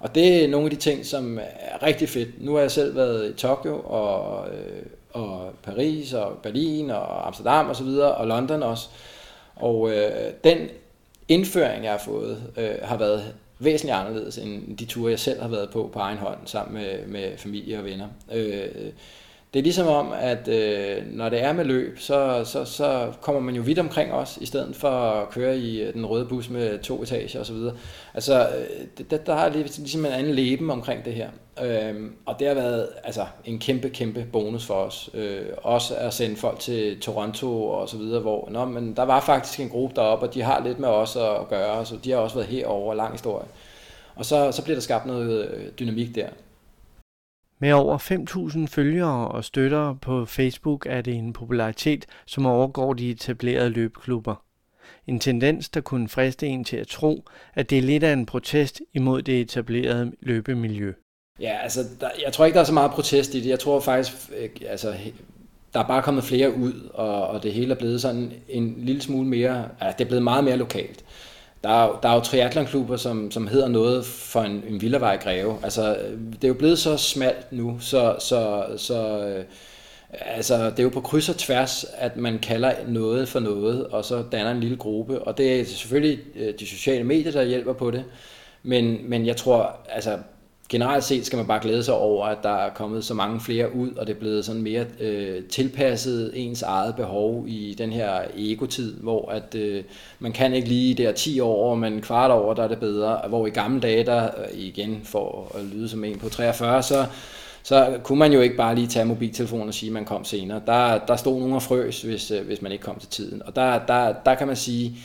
Og 0.06 0.16
det 0.16 0.44
er 0.44 0.48
nogle 0.48 0.66
af 0.66 0.70
de 0.70 0.76
ting, 0.76 1.06
som 1.06 1.40
er 1.60 1.84
rigtig 1.84 2.10
fedt. 2.10 2.44
Nu 2.44 2.54
har 2.54 2.62
jeg 2.62 2.72
selv 2.72 2.96
været 2.96 3.30
i 3.30 3.34
Tokyo 3.34 3.80
og, 3.80 4.48
øh, 4.50 4.84
og 5.12 5.52
Paris 5.64 6.14
og 6.14 6.38
Berlin 6.44 6.90
og 6.90 7.28
Amsterdam 7.28 7.70
og 7.70 7.76
så 7.76 7.84
videre, 7.84 8.16
og 8.16 8.28
London 8.28 8.64
også. 8.64 8.88
Og 9.56 9.92
øh, 9.92 10.32
den 10.44 10.58
indføring, 11.28 11.84
jeg 11.84 11.92
har 11.92 11.98
fået, 11.98 12.44
øh, 12.58 12.76
har 12.84 12.98
været 12.98 13.34
væsentligt 13.60 13.98
anderledes 13.98 14.38
end 14.38 14.78
de 14.78 14.86
ture, 14.86 15.12
jeg 15.12 15.20
selv 15.20 15.42
har 15.42 15.50
været 15.50 15.70
på 15.70 15.90
på 15.94 16.00
egen 16.00 16.18
hånd 16.18 16.38
sammen 16.46 16.82
med, 16.82 17.08
med 17.08 17.38
familie 17.38 17.78
og 17.78 17.86
venner. 17.86 18.08
Øh, 18.34 18.68
det 19.56 19.62
er 19.62 19.64
ligesom 19.64 19.88
om, 19.88 20.14
at 20.14 20.48
øh, 20.48 21.04
når 21.12 21.30
det 21.30 21.44
er 21.44 21.54
med 21.54 21.66
løb, 21.66 22.00
så, 22.00 22.42
så, 22.44 22.66
så 22.66 23.12
kommer 23.22 23.42
man 23.42 23.56
jo 23.56 23.62
vidt 23.62 23.80
omkring 23.80 24.14
os, 24.14 24.38
i 24.42 24.46
stedet 24.46 24.76
for 24.76 24.90
at 24.90 25.30
køre 25.30 25.58
i 25.58 25.82
øh, 25.82 25.94
den 25.94 26.06
røde 26.06 26.26
bus 26.26 26.50
med 26.50 26.80
to 26.80 27.04
etager 27.04 27.40
osv. 27.40 27.56
Altså, 28.14 28.48
øh, 28.48 29.06
det, 29.10 29.28
der 29.28 29.36
har 29.36 29.50
ligesom 29.50 30.06
en 30.06 30.12
anden 30.12 30.34
leben 30.34 30.70
omkring 30.70 31.06
det 31.06 31.14
her. 31.14 31.30
Øh, 31.64 31.94
og 32.26 32.36
det 32.40 32.48
har 32.48 32.54
været 32.54 32.88
altså, 33.04 33.26
en 33.46 33.60
kæmpe, 33.60 33.90
kæmpe 33.90 34.26
bonus 34.32 34.66
for 34.66 34.74
os. 34.74 35.10
Øh, 35.14 35.46
også 35.58 35.96
at 35.96 36.14
sende 36.14 36.36
folk 36.36 36.60
til 36.60 37.00
Toronto 37.02 37.68
og 37.68 37.90
så 37.90 37.98
videre, 37.98 38.22
hvor 38.22 38.50
nå, 38.52 38.66
men 38.66 38.96
der 38.96 39.04
var 39.04 39.20
faktisk 39.20 39.60
en 39.60 39.70
gruppe 39.70 39.96
deroppe, 39.96 40.26
og 40.28 40.34
de 40.34 40.42
har 40.42 40.64
lidt 40.66 40.80
med 40.80 40.90
os 40.90 41.16
at 41.16 41.48
gøre, 41.50 41.86
så 41.86 41.96
de 42.04 42.12
har 42.12 42.18
også 42.18 42.36
været 42.36 42.50
herover 42.50 42.94
lang 42.94 43.12
historie. 43.12 43.46
Og 44.16 44.26
så, 44.26 44.52
så 44.52 44.64
bliver 44.64 44.76
der 44.76 44.82
skabt 44.82 45.06
noget 45.06 45.50
øh, 45.50 45.72
dynamik 45.80 46.16
der. 46.16 46.28
Med 47.60 47.74
over 47.74 47.98
5.000 47.98 48.68
følgere 48.68 49.28
og 49.28 49.44
støttere 49.44 49.98
på 50.02 50.26
Facebook 50.26 50.86
er 50.90 51.02
det 51.02 51.14
en 51.14 51.34
popularitet, 51.34 52.06
som 52.26 52.46
overgår 52.46 52.94
de 52.94 53.10
etablerede 53.10 53.70
løbeklubber. 53.70 54.36
En 55.08 55.20
tendens, 55.20 55.70
der 55.70 55.82
kunne 55.82 56.10
friste 56.10 56.48
en 56.48 56.64
til 56.64 56.78
at 56.78 56.88
tro, 56.88 57.26
at 57.54 57.70
det 57.70 57.78
er 57.78 57.82
lidt 57.82 58.04
af 58.04 58.14
en 58.14 58.26
protest 58.26 58.82
imod 58.94 59.22
det 59.22 59.42
etablerede 59.42 60.12
løbemiljø. 60.20 60.94
Ja, 61.40 61.58
altså, 61.64 61.80
der, 62.00 62.10
jeg 62.26 62.34
tror 62.34 62.46
ikke, 62.46 62.56
der 62.56 62.62
er 62.62 62.66
så 62.66 62.74
meget 62.74 62.92
protest 62.92 63.34
i 63.34 63.40
det. 63.40 63.50
Jeg 63.50 63.60
tror 63.60 63.80
faktisk, 63.80 64.32
øh, 64.38 64.50
altså, 64.68 64.94
der 65.74 65.80
er 65.80 65.88
bare 65.88 66.02
kommet 66.02 66.24
flere 66.24 66.54
ud, 66.54 66.90
og, 66.94 67.28
og 67.28 67.44
det 67.44 67.54
hele 67.54 67.74
er 67.74 67.78
blevet 67.78 68.02
sådan 68.02 68.34
en 68.50 68.76
lille 68.78 69.02
smule 69.02 69.28
mere, 69.28 69.70
ja, 69.82 69.88
det 69.98 70.02
er 70.02 70.08
blevet 70.08 70.24
meget 70.24 70.44
mere 70.44 70.58
lokalt 70.58 71.06
der 71.66 71.72
er, 71.72 72.00
der 72.04 72.10
er 72.10 72.14
jo 72.14 72.20
triathlonklubber, 72.20 72.98
som, 72.98 73.32
som 73.32 73.48
hedder 73.48 73.68
noget 73.68 74.06
for 74.06 74.42
en, 74.42 74.64
en 74.68 74.82
vildervej 74.82 75.18
Greve. 75.18 75.58
Altså, 75.64 75.98
det 76.32 76.44
er 76.44 76.48
jo 76.48 76.54
blevet 76.54 76.80
så 76.80 76.98
smalt 76.98 77.52
nu, 77.52 77.80
så, 77.80 78.16
så, 78.20 78.66
så 78.78 79.28
øh, 79.28 79.44
altså, 80.22 80.70
det 80.70 80.80
er 80.80 80.84
jo 80.84 80.90
på 80.90 81.02
kryds 81.02 81.30
og 81.30 81.38
tværs, 81.38 81.86
at 81.98 82.18
man 82.18 82.40
kalder 82.40 82.74
noget 82.88 83.28
for 83.28 83.40
noget, 83.40 83.88
og 83.88 84.06
så 84.06 84.24
danner 84.32 84.52
en 84.52 84.60
lille 84.60 84.78
gruppe. 84.78 85.22
Og 85.22 85.38
det 85.38 85.60
er 85.60 85.66
selvfølgelig 85.66 86.20
øh, 86.36 86.54
de 86.60 86.68
sociale 86.68 87.04
medier, 87.04 87.32
der 87.32 87.44
hjælper 87.44 87.74
på 87.74 87.92
det. 87.92 88.04
Men, 88.64 89.10
men 89.10 89.26
jeg 89.26 89.38
tror, 89.38 89.78
altså, 89.90 90.18
generelt 90.70 91.04
set 91.04 91.26
skal 91.26 91.38
man 91.38 91.48
bare 91.48 91.60
glæde 91.62 91.84
sig 91.84 91.94
over, 91.94 92.26
at 92.26 92.38
der 92.44 92.50
er 92.50 92.70
kommet 92.74 93.06
så 93.06 93.14
mange 93.14 93.40
flere 93.40 93.76
ud, 93.76 93.92
og 93.92 94.08
det 94.08 94.16
er 94.16 94.20
blevet 94.20 94.46
sådan 94.46 94.62
mere 94.62 94.86
øh, 95.00 95.44
tilpasset 95.44 96.32
ens 96.34 96.62
eget 96.62 96.96
behov 96.96 97.44
i 97.48 97.76
den 97.78 97.92
her 97.92 98.22
egotid, 98.38 98.94
hvor 98.94 99.32
at 99.32 99.56
øh, 99.56 99.84
man 100.20 100.32
kan 100.32 100.54
ikke 100.54 100.68
lige 100.68 100.94
der 100.94 101.12
10 101.12 101.40
år, 101.40 101.76
men 101.76 102.02
kvart 102.02 102.32
år, 102.32 102.54
der 102.54 102.64
er 102.64 102.68
det 102.68 102.80
bedre. 102.80 103.22
Hvor 103.30 103.48
i 103.48 103.50
gamle 103.50 103.82
dage, 103.82 104.06
der 104.06 104.24
øh, 104.24 104.60
igen 104.60 105.02
for 105.04 105.52
at 105.56 105.64
lyde 105.66 105.90
som 105.90 106.04
en 106.04 106.20
på 106.20 106.30
43, 106.30 106.84
så 106.84 107.06
så 107.64 108.00
kunne 108.04 108.20
man 108.20 108.34
jo 108.34 108.42
ikke 108.42 108.56
bare 108.56 108.76
lige 108.76 108.88
tage 108.88 109.06
mobiltelefonen 109.06 109.68
og 109.68 109.74
sige, 109.74 109.90
at 109.90 109.94
man 109.94 110.06
kom 110.06 110.26
senere. 110.26 110.62
Der, 110.66 110.98
der 110.98 111.16
stod 111.16 111.40
nogen 111.40 111.54
og 111.54 111.62
frøs, 111.62 112.02
hvis, 112.02 112.32
øh, 112.32 112.46
hvis 112.46 112.62
man 112.62 112.72
ikke 112.72 112.84
kom 112.84 113.00
til 113.00 113.10
tiden. 113.10 113.42
Og 113.46 113.56
der, 113.56 113.86
der, 113.86 114.14
der 114.26 114.36
kan 114.36 114.48
man 114.48 114.56
sige, 114.56 114.98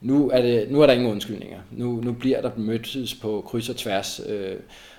nu 0.00 0.30
er, 0.30 0.42
det, 0.42 0.70
nu 0.70 0.82
er 0.82 0.86
der 0.86 0.92
ingen 0.92 1.10
undskyldninger. 1.10 1.58
Nu, 1.70 2.00
nu 2.00 2.12
bliver 2.12 2.40
der 2.40 2.50
mødtes 2.56 3.14
på 3.14 3.44
kryds 3.46 3.68
og 3.68 3.76
tværs. 3.76 4.20
Øh, 4.28 4.56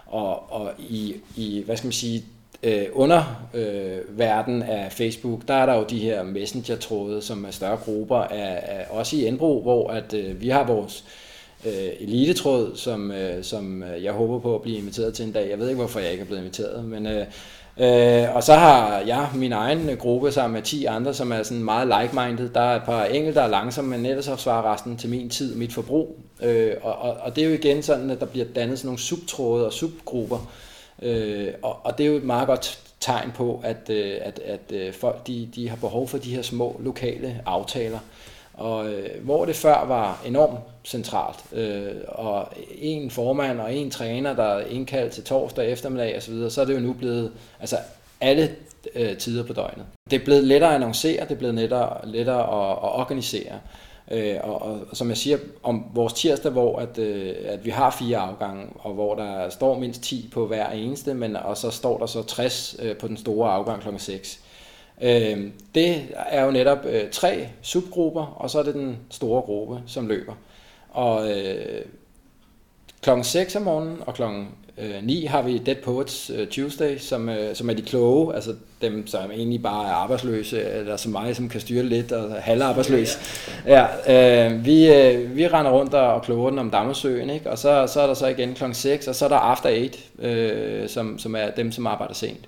og, 0.08 0.52
og 0.52 0.72
i, 0.80 1.16
i, 1.36 1.64
hvad 1.66 1.78
skal 1.78 1.88
man 1.88 1.94
sige, 1.94 2.24
øh, 2.64 2.86
under 2.94 3.48
øh, 3.54 4.20
verden 4.20 4.62
af 4.62 4.92
Facebook, 4.92 5.48
der 5.48 5.54
er 5.54 5.66
der 5.66 5.76
jo 5.76 5.86
de 5.90 6.00
her 6.00 6.24
messenger-tråde, 6.24 7.22
som 7.22 7.46
er 7.46 7.52
større 7.52 7.78
grupper 7.78 8.18
af, 8.18 8.64
af 8.64 8.86
også 8.90 9.16
i 9.16 9.28
Enbro, 9.28 9.62
hvor 9.62 9.90
at 9.90 10.14
øh, 10.14 10.42
vi 10.42 10.50
har 10.50 10.64
vores 10.64 11.04
øh, 11.66 11.90
elitetråd, 12.00 12.76
som, 12.76 13.12
øh, 13.12 13.44
som 13.44 13.84
jeg 14.02 14.14
håber 14.14 14.40
på 14.40 14.56
at 14.56 14.62
blive 14.62 14.78
inviteret 14.78 15.14
til 15.14 15.26
en 15.26 15.32
dag. 15.32 15.50
Jeg 15.50 15.60
ved 15.60 15.68
ikke, 15.68 15.80
hvorfor 15.80 16.00
jeg 16.00 16.12
ikke 16.12 16.22
er 16.22 16.26
blevet 16.26 16.42
inviteret, 16.42 16.86
men 16.86 17.06
øh, 17.06 17.26
Øh, 17.80 18.36
og 18.36 18.44
så 18.44 18.54
har 18.54 19.00
jeg 19.00 19.30
min 19.36 19.54
egen 19.54 19.98
gruppe 19.98 20.32
sammen 20.32 20.54
med 20.54 20.62
10 20.62 20.86
andre, 20.86 21.14
som 21.14 21.32
er 21.32 21.44
sådan 21.44 21.64
meget 21.64 21.88
like-minded. 21.88 22.50
Der 22.50 22.62
er 22.62 22.76
et 22.76 22.84
par 22.84 23.06
enkelte, 23.06 23.40
der 23.40 23.46
er 23.46 23.50
langsomme, 23.50 23.90
men 23.98 24.06
ellers 24.06 24.26
så 24.26 24.36
svarer 24.36 24.74
resten 24.74 24.98
til 24.98 25.10
min 25.10 25.30
tid, 25.30 25.56
mit 25.56 25.74
forbrug. 25.74 26.18
Øh, 26.44 26.74
og, 26.82 26.96
og, 26.96 27.18
og 27.22 27.36
det 27.36 27.44
er 27.44 27.48
jo 27.48 27.54
igen 27.54 27.84
sådan, 27.84 28.10
at 28.10 28.20
der 28.20 28.26
bliver 28.26 28.46
dannet 28.56 28.80
sådan 28.80 28.88
nogle 28.88 29.00
subtråde 29.00 29.66
og 29.66 29.74
subgrupper. 29.74 30.50
Øh, 31.02 31.54
og, 31.62 31.80
og 31.84 31.98
det 31.98 32.06
er 32.06 32.08
jo 32.08 32.16
et 32.16 32.24
meget 32.24 32.48
godt 32.48 32.80
tegn 33.00 33.32
på, 33.36 33.62
at, 33.64 33.90
øh, 33.90 34.16
at, 34.22 34.40
at 34.46 34.72
øh, 34.72 34.94
folk 34.94 35.28
de, 35.28 35.50
de 35.56 35.70
har 35.70 35.76
behov 35.76 36.08
for 36.08 36.18
de 36.18 36.36
her 36.36 36.42
små 36.42 36.82
lokale 36.84 37.42
aftaler. 37.46 38.00
Og 38.58 38.90
øh, 38.90 39.24
hvor 39.24 39.46
det 39.46 39.56
før 39.56 39.86
var 39.86 40.22
enormt 40.26 40.60
centralt, 40.86 41.40
øh, 41.54 41.96
og 42.08 42.48
en 42.78 43.12
formand 43.12 43.60
og 43.60 43.76
en 43.76 43.92
træner, 43.92 44.36
der 44.36 44.44
er 44.44 44.66
indkaldt 44.66 45.14
til 45.14 45.24
torsdag 45.24 45.72
eftermiddag 45.72 46.18
osv., 46.18 46.34
så, 46.34 46.50
så 46.50 46.62
er 46.62 46.66
det 46.66 46.74
jo 46.74 46.80
nu 46.80 46.94
blevet 46.94 47.32
altså 47.60 47.78
alle 48.22 48.56
øh, 48.96 49.18
tider 49.18 49.44
på 49.44 49.54
døgnet. 49.54 49.86
Det 50.10 50.22
er 50.22 50.26
blevet 50.26 50.44
lettere 50.44 50.70
at 50.70 50.76
annoncere, 50.76 51.24
det 51.24 51.32
er 51.32 51.36
blevet 51.36 51.56
lettere, 51.56 52.08
lettere 52.08 52.40
at, 52.40 52.72
at 52.72 53.00
organisere. 53.00 53.60
Øh, 54.12 54.36
og, 54.44 54.62
og, 54.62 54.80
og 54.90 54.98
som 54.98 55.10
jeg 55.10 55.18
siger, 55.18 55.38
om 55.64 55.86
vores 55.94 56.14
tirsdag, 56.14 56.52
hvor 56.52 56.80
at, 56.80 56.98
øh, 56.98 57.36
at 57.46 57.66
vi 57.66 57.70
har 57.70 57.90
fire 57.92 58.18
afgange, 58.18 58.66
og 58.80 58.94
hvor 58.94 59.16
der 59.16 59.50
står 59.50 59.80
mindst 59.80 60.02
10 60.02 60.30
på 60.34 60.48
hver 60.48 60.70
eneste, 60.70 61.14
men 61.14 61.36
og 61.36 61.58
så 61.58 61.70
står 61.70 61.98
der 61.98 62.06
så 62.06 62.24
60 62.24 62.76
øh, 62.80 62.98
på 62.98 63.08
den 63.08 63.18
store 63.18 63.52
afgang 63.52 63.82
kl. 63.82 63.88
6. 63.98 64.40
Øh, 65.02 65.48
det 65.76 66.04
er 66.16 66.46
jo 66.46 66.52
netop 66.52 66.86
øh, 66.86 67.10
tre 67.12 67.48
subgrupper, 67.62 68.26
og 68.26 68.50
så 68.50 68.60
er 68.60 68.64
det 68.64 68.74
den 68.74 68.98
store 69.10 69.42
gruppe, 69.42 69.82
som 69.88 70.08
løber. 70.08 70.34
Og 70.90 71.32
øh, 71.32 71.82
klokken 73.02 73.24
6 73.24 73.56
om 73.56 73.62
morgenen 73.62 73.98
og 74.06 74.14
klokken 74.14 74.48
øh, 74.78 75.04
9 75.04 75.26
har 75.26 75.42
vi 75.42 75.58
Dead 75.58 75.76
Poets 75.76 76.32
øh, 76.36 76.48
Tuesday, 76.48 76.98
som, 76.98 77.30
øh, 77.30 77.56
som 77.56 77.70
er 77.70 77.74
de 77.74 77.82
kloge, 77.82 78.36
altså 78.36 78.56
dem, 78.82 79.08
som 79.08 79.32
egentlig 79.32 79.64
bare 79.64 79.88
er 79.88 79.94
arbejdsløse, 79.94 80.64
eller 80.64 80.98
som 80.98 81.12
mig, 81.12 81.36
som 81.36 81.50
kan 81.50 81.62
styre 81.62 81.84
lidt 81.84 82.12
og 82.12 82.42
halve 82.42 82.64
arbejdsløs. 82.64 83.20
Ja, 83.66 83.86
øh, 84.48 84.66
vi, 84.66 84.94
øh, 84.94 85.36
vi 85.36 85.48
render 85.48 85.72
rundt 85.72 85.94
og 85.94 86.22
kloger 86.22 86.50
den 86.50 86.60
om 86.60 86.72
Dammersøen, 86.72 87.30
ikke? 87.30 87.50
og 87.50 87.58
så, 87.58 87.88
så 87.88 88.02
er 88.02 88.08
der 88.08 88.14
så 88.14 88.28
igen 88.28 88.54
klokken 88.54 88.76
6, 88.76 89.08
og 89.08 89.16
så 89.16 89.26
er 89.26 89.30
der 89.30 89.38
After 89.38 89.70
8, 89.70 90.00
øh, 90.20 90.90
som, 90.90 91.20
som 91.20 91.36
er 91.36 91.50
dem, 91.50 91.72
som 91.72 91.88
arbejder 91.88 92.14
sent. 92.14 92.48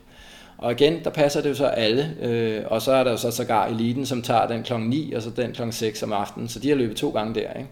Og 0.60 0.72
igen, 0.72 1.04
der 1.04 1.10
passer 1.10 1.42
det 1.42 1.50
jo 1.50 1.56
så 1.56 1.66
alle, 1.66 2.16
øh, 2.22 2.64
og 2.68 2.82
så 2.82 2.92
er 2.92 3.04
der 3.04 3.12
jo 3.12 3.18
så 3.18 3.32
sågar 3.32 3.68
eliten, 3.68 4.06
som 4.06 4.22
tager 4.22 4.48
den 4.48 4.64
kl. 4.64 4.74
9, 4.80 5.14
og 5.14 5.22
så 5.22 5.30
den 5.30 5.52
kl. 5.52 5.62
6 5.72 6.04
om 6.04 6.14
aftenen, 6.14 6.50
så 6.50 6.60
de 6.60 6.70
har 6.70 6.76
løbet 6.76 6.98
to 6.98 7.10
gange 7.10 7.36
der, 7.36 7.54
ikke? 7.54 7.70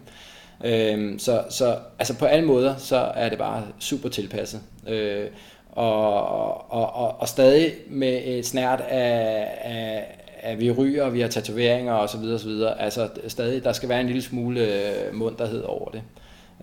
Øh, 0.94 1.18
så, 1.18 1.44
så 1.50 1.76
altså 1.98 2.18
på 2.18 2.24
alle 2.24 2.46
måder, 2.46 2.76
så 2.76 2.96
er 2.96 3.28
det 3.28 3.38
bare 3.38 3.62
super 3.78 4.08
tilpasset. 4.08 4.60
Øh, 4.88 5.26
og, 5.72 6.72
og, 6.72 6.92
og, 6.94 7.20
og 7.20 7.28
stadig 7.28 7.72
med 7.88 8.20
et 8.24 8.46
snært 8.46 8.80
af, 8.80 9.48
af, 9.62 10.18
af 10.42 10.58
vi 10.58 10.70
ryger, 10.70 11.10
vi 11.10 11.20
har 11.20 11.28
tatoveringer 11.28 11.92
og 11.92 12.08
så 12.08 12.18
videre, 12.18 12.34
og 12.34 12.40
så 12.40 12.48
videre. 12.48 12.80
Altså 12.80 13.08
stadig, 13.28 13.64
der 13.64 13.72
skal 13.72 13.88
være 13.88 14.00
en 14.00 14.06
lille 14.06 14.22
smule 14.22 14.60
øh, 14.60 15.14
munterhed 15.14 15.62
over 15.62 15.90
det. 15.90 16.02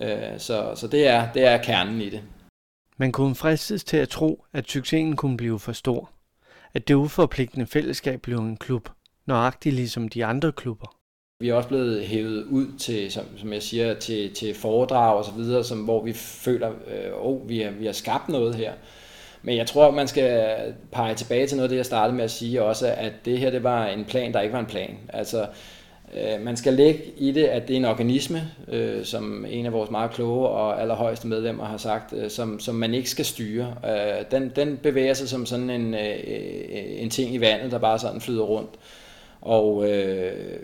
Øh, 0.02 0.40
så, 0.40 0.72
så 0.76 0.88
det 0.88 1.08
er, 1.08 1.28
det 1.34 1.46
er 1.46 1.58
kernen 1.58 2.02
i 2.02 2.10
det. 2.10 2.22
Man 2.98 3.12
kunne 3.12 3.36
fristes 3.36 3.84
til 3.84 3.98
at 3.98 4.10
tro, 4.10 4.46
at 4.54 4.68
succesen 4.68 5.16
kunne 5.16 5.38
blive 5.38 5.60
for 5.60 5.72
stor. 5.72 6.10
At 6.76 6.88
det 6.88 6.94
uforpligtende 6.94 7.68
fællesskab 7.68 8.22
blev 8.22 8.38
en 8.38 8.58
klub, 8.58 8.90
nøjagtigt 9.26 9.76
ligesom 9.76 10.10
de 10.10 10.26
andre 10.26 10.52
klubber. 10.52 10.96
Vi 11.40 11.50
er 11.50 11.54
også 11.54 11.70
blevet 11.70 12.06
hævet 12.06 12.44
ud 12.44 12.78
til, 12.78 13.12
som, 13.12 13.26
som 13.38 13.54
jeg 13.54 13.64
siger, 13.64 13.94
til, 13.94 14.34
til 14.34 14.56
foredrag 14.56 15.18
og 15.18 15.26
så 15.26 15.32
videre, 15.32 15.64
som, 15.64 15.80
hvor 15.84 16.04
vi 16.04 16.14
føler, 16.14 16.70
øh, 16.70 17.12
oh, 17.14 17.50
vi 17.50 17.60
har, 17.60 17.72
vi 17.72 17.86
har 17.86 17.94
skabt 17.94 18.30
noget 18.30 18.56
her. 18.56 18.74
Men 19.42 19.58
jeg 19.58 19.68
tror, 19.68 19.92
man 19.92 20.08
skal 20.08 20.58
pege 20.92 21.16
tilbage 21.16 21.48
til 21.48 21.58
noget 21.58 21.68
af 21.68 21.70
det, 21.70 21.78
jeg 21.78 21.86
startede 21.86 22.16
med 22.16 22.24
at 22.24 22.32
sige 22.32 22.64
også, 22.64 22.88
at 22.98 23.14
det 23.26 23.40
her 23.40 23.50
det 23.50 23.64
var 23.64 23.88
en 23.88 24.06
plan, 24.06 24.34
der 24.34 24.42
ikke 24.42 24.54
var 24.54 24.60
en 24.60 24.66
plan. 24.66 24.98
Altså, 25.10 25.48
Øh, 26.14 26.42
man 26.42 26.58
skal 26.58 26.74
lægge 26.74 27.02
i 27.18 27.32
det, 27.32 27.44
at 27.44 27.68
det 27.68 27.74
er 27.74 27.78
en 27.78 27.86
organisme, 27.86 28.52
øh, 28.68 29.06
som 29.06 29.46
en 29.50 29.66
af 29.66 29.74
vores 29.74 29.92
meget 29.92 30.12
kloge 30.12 30.48
og 30.48 30.82
allerhøjeste 30.82 31.28
medlemmer 31.28 31.66
har 31.66 31.78
sagt, 31.78 32.14
øh, 32.14 32.30
som, 32.30 32.60
som 32.60 32.76
man 32.76 32.94
ikke 32.94 33.10
skal 33.10 33.26
styre. 33.26 33.76
Øh, 33.86 34.26
den, 34.32 34.52
den 34.56 34.78
bevæger 34.78 35.14
sig 35.14 35.30
som 35.30 35.46
sådan 35.46 35.70
en, 35.70 35.94
øh, 35.94 36.16
en 36.98 37.10
ting 37.10 37.34
i 37.34 37.42
vandet, 37.42 37.72
der 37.72 37.78
bare 37.78 38.00
sådan 38.00 38.22
flyder 38.22 38.44
rundt. 38.44 38.70
Og 39.42 39.90
øh, 39.90 40.60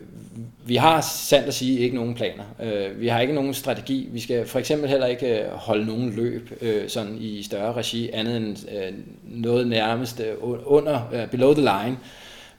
vi 0.65 0.75
har 0.75 1.01
sandt 1.01 1.47
at 1.47 1.53
sige 1.53 1.79
ikke 1.79 1.95
nogen 1.95 2.15
planer. 2.15 2.43
Øh, 2.63 3.01
vi 3.01 3.07
har 3.07 3.19
ikke 3.19 3.33
nogen 3.33 3.53
strategi. 3.53 4.09
Vi 4.11 4.19
skal 4.19 4.47
for 4.47 4.59
eksempel 4.59 4.89
heller 4.89 5.07
ikke 5.07 5.39
øh, 5.39 5.51
holde 5.51 5.85
nogen 5.85 6.13
løb 6.15 6.57
øh, 6.61 6.89
sådan 6.89 7.17
i 7.19 7.43
større 7.43 7.73
regi, 7.73 8.09
andet 8.09 8.37
end 8.37 8.57
øh, 8.71 8.93
noget 9.23 9.67
nærmest 9.67 10.19
øh, 10.19 10.33
under, 10.65 11.09
øh, 11.13 11.27
below 11.27 11.53
the 11.53 11.61
line 11.61 11.97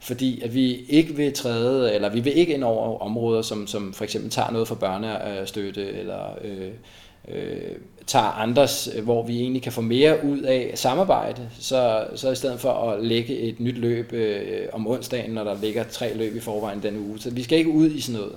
fordi 0.03 0.41
at 0.41 0.53
vi 0.53 0.85
ikke 0.89 1.15
vil 1.15 1.33
træde, 1.33 1.93
eller 1.93 2.09
vi 2.09 2.19
vil 2.19 2.37
ikke 2.37 2.53
ind 2.53 2.63
over 2.63 2.99
områder, 2.99 3.41
som, 3.41 3.67
som 3.67 3.93
for 3.93 4.03
eksempel 4.03 4.31
tager 4.31 4.51
noget 4.51 4.67
fra 4.67 4.75
børnestøtte, 4.75 5.91
eller 5.91 6.37
øh, 6.43 6.67
øh, 7.27 7.75
tager 8.07 8.25
andres, 8.25 8.89
hvor 9.03 9.23
vi 9.23 9.39
egentlig 9.39 9.61
kan 9.61 9.71
få 9.71 9.81
mere 9.81 10.25
ud 10.25 10.39
af 10.39 10.71
samarbejde, 10.75 11.49
så, 11.59 12.05
så 12.15 12.31
i 12.31 12.35
stedet 12.35 12.59
for 12.59 12.71
at 12.71 13.03
lægge 13.03 13.37
et 13.37 13.59
nyt 13.59 13.77
løb 13.77 14.13
øh, 14.13 14.67
om 14.73 14.87
onsdagen, 14.87 15.31
når 15.31 15.43
der 15.43 15.61
ligger 15.61 15.83
tre 15.83 16.17
løb 16.17 16.35
i 16.35 16.39
forvejen 16.39 16.83
den 16.83 16.97
uge. 16.97 17.19
Så 17.19 17.29
vi 17.29 17.43
skal 17.43 17.57
ikke 17.57 17.71
ud 17.71 17.89
i 17.89 18.01
sådan 18.01 18.19
noget. 18.19 18.35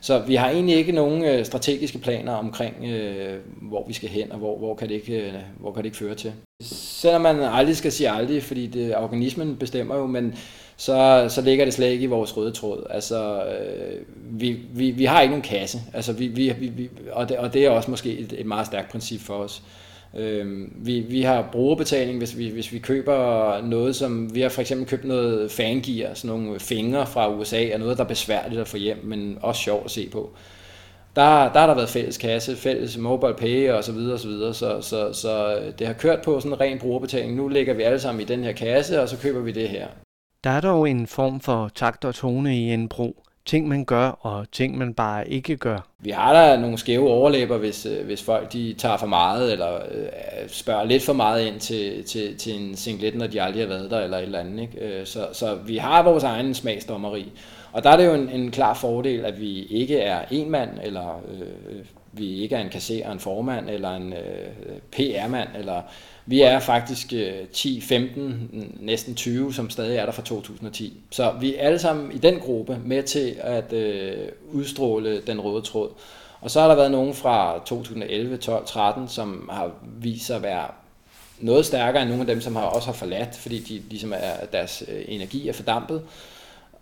Så 0.00 0.18
vi 0.18 0.34
har 0.34 0.50
egentlig 0.50 0.76
ikke 0.76 0.92
nogen 0.92 1.24
øh, 1.24 1.44
strategiske 1.44 1.98
planer 1.98 2.32
omkring, 2.32 2.84
øh, 2.84 3.38
hvor 3.62 3.84
vi 3.86 3.92
skal 3.92 4.08
hen, 4.08 4.32
og 4.32 4.38
hvor, 4.38 4.58
hvor, 4.58 4.74
kan 4.74 4.88
det 4.88 4.94
ikke, 4.94 5.26
øh, 5.26 5.32
hvor 5.60 5.72
kan 5.72 5.82
det 5.82 5.86
ikke 5.86 5.96
føre 5.96 6.14
til. 6.14 6.32
Selvom 6.62 7.20
man 7.20 7.40
aldrig 7.40 7.76
skal 7.76 7.92
sige 7.92 8.10
aldrig, 8.10 8.42
fordi 8.42 8.66
det, 8.66 8.96
organismen 8.96 9.56
bestemmer 9.56 9.96
jo, 9.96 10.06
men 10.06 10.34
så, 10.80 11.26
så 11.28 11.40
ligger 11.40 11.64
det 11.64 11.74
slet 11.74 11.90
ikke 11.90 12.04
i 12.04 12.06
vores 12.06 12.36
røde 12.36 12.50
tråd. 12.50 12.86
Altså, 12.90 13.44
øh, 13.44 14.00
vi, 14.40 14.58
vi, 14.72 14.90
vi 14.90 15.04
har 15.04 15.20
ikke 15.20 15.30
nogen 15.30 15.42
kasse, 15.42 15.78
altså, 15.94 16.12
vi, 16.12 16.26
vi, 16.26 16.52
vi, 16.60 16.90
og, 17.12 17.28
det, 17.28 17.36
og 17.36 17.54
det 17.54 17.64
er 17.64 17.70
også 17.70 17.90
måske 17.90 18.18
et, 18.18 18.34
et 18.38 18.46
meget 18.46 18.66
stærkt 18.66 18.90
princip 18.90 19.20
for 19.20 19.34
os. 19.34 19.62
Øh, 20.16 20.68
vi, 20.86 21.00
vi 21.00 21.22
har 21.22 21.48
brugerbetaling, 21.52 22.18
hvis 22.18 22.38
vi, 22.38 22.48
hvis 22.48 22.72
vi 22.72 22.78
køber 22.78 23.60
noget, 23.62 23.96
som 23.96 24.34
vi 24.34 24.40
har 24.40 24.48
for 24.48 24.60
eksempel 24.60 24.86
købt 24.86 25.04
noget 25.04 25.50
fangear, 25.50 26.14
sådan 26.14 26.36
nogle 26.36 26.60
fingre 26.60 27.06
fra 27.06 27.34
USA, 27.34 27.68
og 27.74 27.80
noget, 27.80 27.98
der 27.98 28.04
er 28.04 28.08
besværligt 28.08 28.60
at 28.60 28.68
få 28.68 28.76
hjem, 28.76 29.00
men 29.04 29.38
også 29.42 29.62
sjovt 29.62 29.84
at 29.84 29.90
se 29.90 30.08
på. 30.12 30.30
Der, 31.16 31.52
der 31.52 31.60
har 31.60 31.66
der 31.66 31.74
været 31.74 31.88
fælles 31.88 32.18
kasse, 32.18 32.56
fælles 32.56 32.98
mobile 32.98 33.34
pay 33.34 33.70
og 33.70 33.84
så 33.84 33.92
videre 33.92 34.14
og 34.14 34.20
så 34.20 34.28
videre, 34.28 34.54
så, 34.54 34.80
så, 34.80 35.12
så 35.12 35.56
øh, 35.56 35.72
det 35.78 35.86
har 35.86 35.94
kørt 35.94 36.22
på 36.22 36.40
sådan 36.40 36.52
en 36.52 36.60
ren 36.60 36.78
brugerbetaling. 36.78 37.34
Nu 37.34 37.48
lægger 37.48 37.74
vi 37.74 37.82
alle 37.82 38.00
sammen 38.00 38.20
i 38.20 38.24
den 38.24 38.44
her 38.44 38.52
kasse, 38.52 39.02
og 39.02 39.08
så 39.08 39.16
køber 39.18 39.40
vi 39.40 39.52
det 39.52 39.68
her. 39.68 39.86
Der 40.44 40.50
er 40.50 40.60
dog 40.60 40.90
en 40.90 41.06
form 41.06 41.40
for 41.40 41.70
takt 41.74 42.04
og 42.04 42.14
tone 42.14 42.56
i 42.56 42.72
en 42.72 42.88
bro. 42.88 43.22
Ting 43.46 43.68
man 43.68 43.84
gør, 43.84 44.08
og 44.08 44.46
ting 44.52 44.78
man 44.78 44.94
bare 44.94 45.28
ikke 45.28 45.56
gør. 45.56 45.78
Vi 45.98 46.10
har 46.10 46.32
da 46.32 46.60
nogle 46.60 46.78
skæve 46.78 47.10
overlæber, 47.10 47.58
hvis, 47.58 47.86
øh, 47.86 48.06
hvis 48.06 48.22
folk 48.22 48.52
de 48.52 48.74
tager 48.78 48.96
for 48.96 49.06
meget, 49.06 49.52
eller 49.52 49.74
øh, 49.74 50.48
spørger 50.48 50.84
lidt 50.84 51.02
for 51.02 51.12
meget 51.12 51.46
ind 51.46 51.60
til, 51.60 52.04
til, 52.04 52.36
til 52.36 52.62
en 52.62 52.76
singlet, 52.76 53.14
når 53.14 53.26
de 53.26 53.42
aldrig 53.42 53.62
har 53.62 53.68
været 53.68 53.90
der, 53.90 54.00
eller 54.00 54.16
et 54.16 54.22
eller 54.22 54.40
andet. 54.40 54.60
Ikke? 54.62 54.78
Øh, 54.80 55.06
så, 55.06 55.28
så 55.32 55.54
vi 55.54 55.76
har 55.76 56.02
vores 56.02 56.24
egen 56.24 56.54
smagsdommeri. 56.54 57.32
Og 57.72 57.84
der 57.84 57.90
er 57.90 57.96
det 57.96 58.06
jo 58.06 58.14
en, 58.14 58.28
en 58.28 58.50
klar 58.50 58.74
fordel, 58.74 59.24
at 59.24 59.40
vi 59.40 59.62
ikke 59.62 59.98
er 59.98 60.24
en 60.30 60.50
mand, 60.50 60.70
eller 60.82 61.22
øh, 61.32 61.40
øh 61.40 61.84
vi 62.12 62.42
ikke 62.42 62.54
er 62.56 62.60
en 62.60 62.68
kasserer, 62.68 63.12
en 63.12 63.18
formand, 63.18 63.70
eller 63.70 63.96
en 63.96 64.12
øh, 64.12 64.78
PR-mand, 64.92 65.48
eller 65.58 65.82
vi 66.28 66.40
er 66.40 66.58
faktisk 66.60 67.12
øh, 67.12 67.46
10, 67.52 67.80
15, 67.80 68.76
næsten 68.80 69.14
20, 69.14 69.54
som 69.54 69.70
stadig 69.70 69.96
er 69.96 70.04
der 70.04 70.12
fra 70.12 70.22
2010. 70.22 71.00
Så 71.10 71.32
vi 71.40 71.54
er 71.54 71.60
alle 71.60 71.78
sammen 71.78 72.12
i 72.12 72.18
den 72.18 72.40
gruppe 72.40 72.78
med 72.84 73.02
til 73.02 73.36
at 73.40 73.72
øh, 73.72 74.28
udstråle 74.52 75.20
den 75.26 75.40
røde 75.40 75.62
tråd. 75.62 75.90
Og 76.40 76.50
så 76.50 76.60
har 76.60 76.68
der 76.68 76.74
været 76.74 76.90
nogen 76.90 77.14
fra 77.14 77.62
2011, 77.66 78.36
12, 78.36 78.66
13, 78.66 79.08
som 79.08 79.48
har 79.52 79.70
vist 80.00 80.26
sig 80.26 80.36
at 80.36 80.42
være 80.42 80.66
noget 81.38 81.66
stærkere 81.66 82.02
end 82.02 82.10
nogle 82.10 82.22
af 82.22 82.26
dem, 82.26 82.40
som 82.40 82.56
har 82.56 82.62
også 82.62 82.86
har 82.86 82.92
forladt, 82.92 83.36
fordi 83.36 83.58
de 83.58 83.82
ligesom 83.88 84.12
er, 84.12 84.46
deres 84.52 84.84
øh, 84.88 85.04
energi 85.08 85.48
er 85.48 85.52
fordampet. 85.52 86.02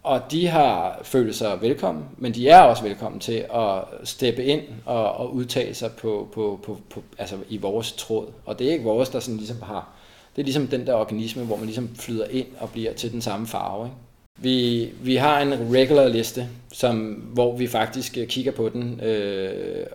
Og 0.06 0.20
de 0.30 0.46
har 0.46 1.00
følt 1.02 1.34
sig 1.34 1.58
velkommen, 1.62 2.04
men 2.18 2.34
de 2.34 2.48
er 2.48 2.60
også 2.60 2.82
velkommen 2.82 3.20
til 3.20 3.44
at 3.54 3.84
steppe 4.04 4.44
ind 4.44 4.62
og, 4.84 5.12
og 5.12 5.34
udtale 5.34 5.74
sig 5.74 5.90
på, 5.92 6.28
på, 6.32 6.60
på, 6.62 6.78
på, 6.90 7.02
altså 7.18 7.36
i 7.48 7.56
vores 7.56 7.92
tråd. 7.92 8.26
Og 8.44 8.58
det 8.58 8.66
er 8.66 8.72
ikke 8.72 8.84
vores, 8.84 9.08
der 9.08 9.20
sådan 9.20 9.36
ligesom 9.36 9.62
har... 9.62 9.88
Det 10.36 10.42
er 10.42 10.44
ligesom 10.44 10.66
den 10.66 10.86
der 10.86 10.94
organisme, 10.94 11.44
hvor 11.44 11.56
man 11.56 11.64
ligesom 11.64 11.90
flyder 11.94 12.26
ind 12.30 12.46
og 12.58 12.70
bliver 12.70 12.92
til 12.92 13.12
den 13.12 13.20
samme 13.20 13.46
farve. 13.46 13.86
Ikke? 13.86 13.96
Vi, 14.36 14.88
vi 15.02 15.16
har 15.16 15.40
en 15.40 15.74
regular 15.74 16.08
liste, 16.08 16.48
som, 16.72 16.96
hvor 17.08 17.56
vi 17.56 17.66
faktisk 17.66 18.18
kigger 18.28 18.52
på 18.52 18.68
den. 18.68 19.00
Øh, 19.00 19.86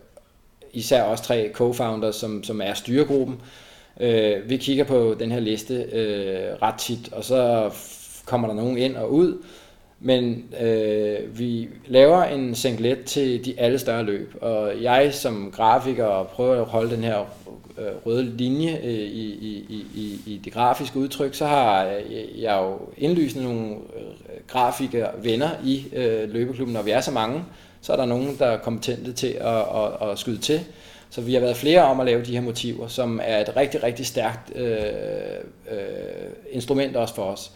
især 0.74 1.04
også 1.04 1.24
tre 1.24 1.52
co-founders, 1.54 2.16
som, 2.16 2.44
som 2.44 2.62
er 2.62 2.74
styregruppen. 2.74 3.42
Øh, 4.00 4.50
vi 4.50 4.58
kigger 4.58 4.84
på 4.84 5.16
den 5.20 5.32
her 5.32 5.40
liste 5.40 5.74
øh, 5.74 6.62
ret 6.62 6.76
tit, 6.76 7.14
og 7.14 7.24
så 7.24 7.72
kommer 8.26 8.48
der 8.48 8.56
nogen 8.56 8.78
ind 8.78 8.96
og 8.96 9.14
ud, 9.14 9.38
men 10.04 10.44
øh, 10.62 11.40
vi 11.40 11.70
laver 11.88 12.24
en 12.24 12.56
singlet 12.56 13.04
til 13.04 13.46
de 13.46 13.60
alle 13.60 13.80
større 13.80 14.04
løb, 14.04 14.36
og 14.42 14.72
jeg 14.82 15.14
som 15.14 15.52
grafiker 15.56 16.24
prøver 16.24 16.62
at 16.62 16.68
holde 16.68 16.96
den 16.96 17.04
her 17.04 17.20
øh, 17.78 18.06
røde 18.06 18.24
linje 18.24 18.80
øh, 18.84 18.94
i, 18.94 19.26
i, 19.70 19.86
i, 19.96 20.20
i 20.26 20.42
det 20.44 20.54
grafiske 20.54 21.00
udtryk, 21.00 21.34
så 21.34 21.46
har 21.46 21.84
jeg 22.36 22.60
jo 22.62 22.80
indlysende 22.98 23.46
nogle 23.46 23.70
øh, 23.70 23.78
grafiske 24.48 25.00
grafikere 25.02 25.24
venner 25.24 25.50
i 25.64 25.86
øh, 25.94 26.34
løbeklubben, 26.34 26.74
når 26.74 26.82
vi 26.82 26.92
er 26.92 27.02
så 27.02 27.12
mange, 27.12 27.44
så 27.82 27.94
er 27.94 27.98
der 27.98 28.06
nogen, 28.06 28.36
der 28.40 28.46
er 28.46 28.58
kompetente 28.58 29.14
til 29.14 29.28
at, 29.28 29.58
at, 29.58 30.10
at 30.10 30.20
skyde 30.20 30.38
til. 30.38 30.60
Så 31.10 31.22
vi 31.22 31.34
har 31.34 31.42
været 31.42 31.58
flere 31.58 31.84
om 31.84 32.00
at 32.00 32.06
lave 32.06 32.24
de 32.24 32.32
her 32.32 32.42
motiver, 32.42 32.88
som 32.88 33.20
er 33.24 33.38
et 33.38 33.56
rigtig, 33.58 33.84
rigtig 33.84 34.06
stærkt 34.06 34.56
øh, 34.56 34.78
øh, 35.72 35.78
instrument 36.52 36.96
også 36.96 37.16
for 37.16 37.24
os. 37.24 37.52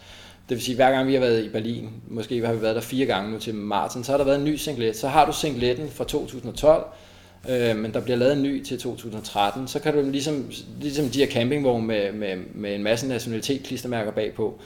Det 0.48 0.56
vil 0.56 0.62
sige, 0.62 0.74
hver 0.74 0.90
gang 0.90 1.08
vi 1.08 1.12
har 1.14 1.20
været 1.20 1.44
i 1.44 1.48
Berlin, 1.48 1.88
måske 2.08 2.46
har 2.46 2.52
vi 2.52 2.62
været 2.62 2.74
der 2.74 2.82
fire 2.82 3.06
gange 3.06 3.32
nu 3.32 3.38
til 3.38 3.54
Martin, 3.54 4.04
så 4.04 4.12
har 4.12 4.18
der 4.18 4.24
været 4.24 4.38
en 4.38 4.44
ny 4.44 4.56
singlet. 4.56 4.96
Så 4.96 5.08
har 5.08 5.26
du 5.26 5.32
singletten 5.32 5.88
fra 5.90 6.04
2012, 6.04 6.84
øh, 7.48 7.76
men 7.76 7.94
der 7.94 8.00
bliver 8.00 8.16
lavet 8.16 8.32
en 8.32 8.42
ny 8.42 8.64
til 8.64 8.78
2013. 8.78 9.68
Så 9.68 9.78
kan 9.78 9.94
du 9.94 10.10
ligesom, 10.10 10.50
ligesom 10.80 11.08
de 11.08 11.18
her 11.18 11.26
campingvogne 11.26 11.86
med, 11.86 12.12
med, 12.12 12.36
med 12.54 12.74
en 12.74 12.82
masse 12.82 13.08
nationalitet 13.08 13.62
klistermærker 13.62 14.10
bagpå. 14.10 14.60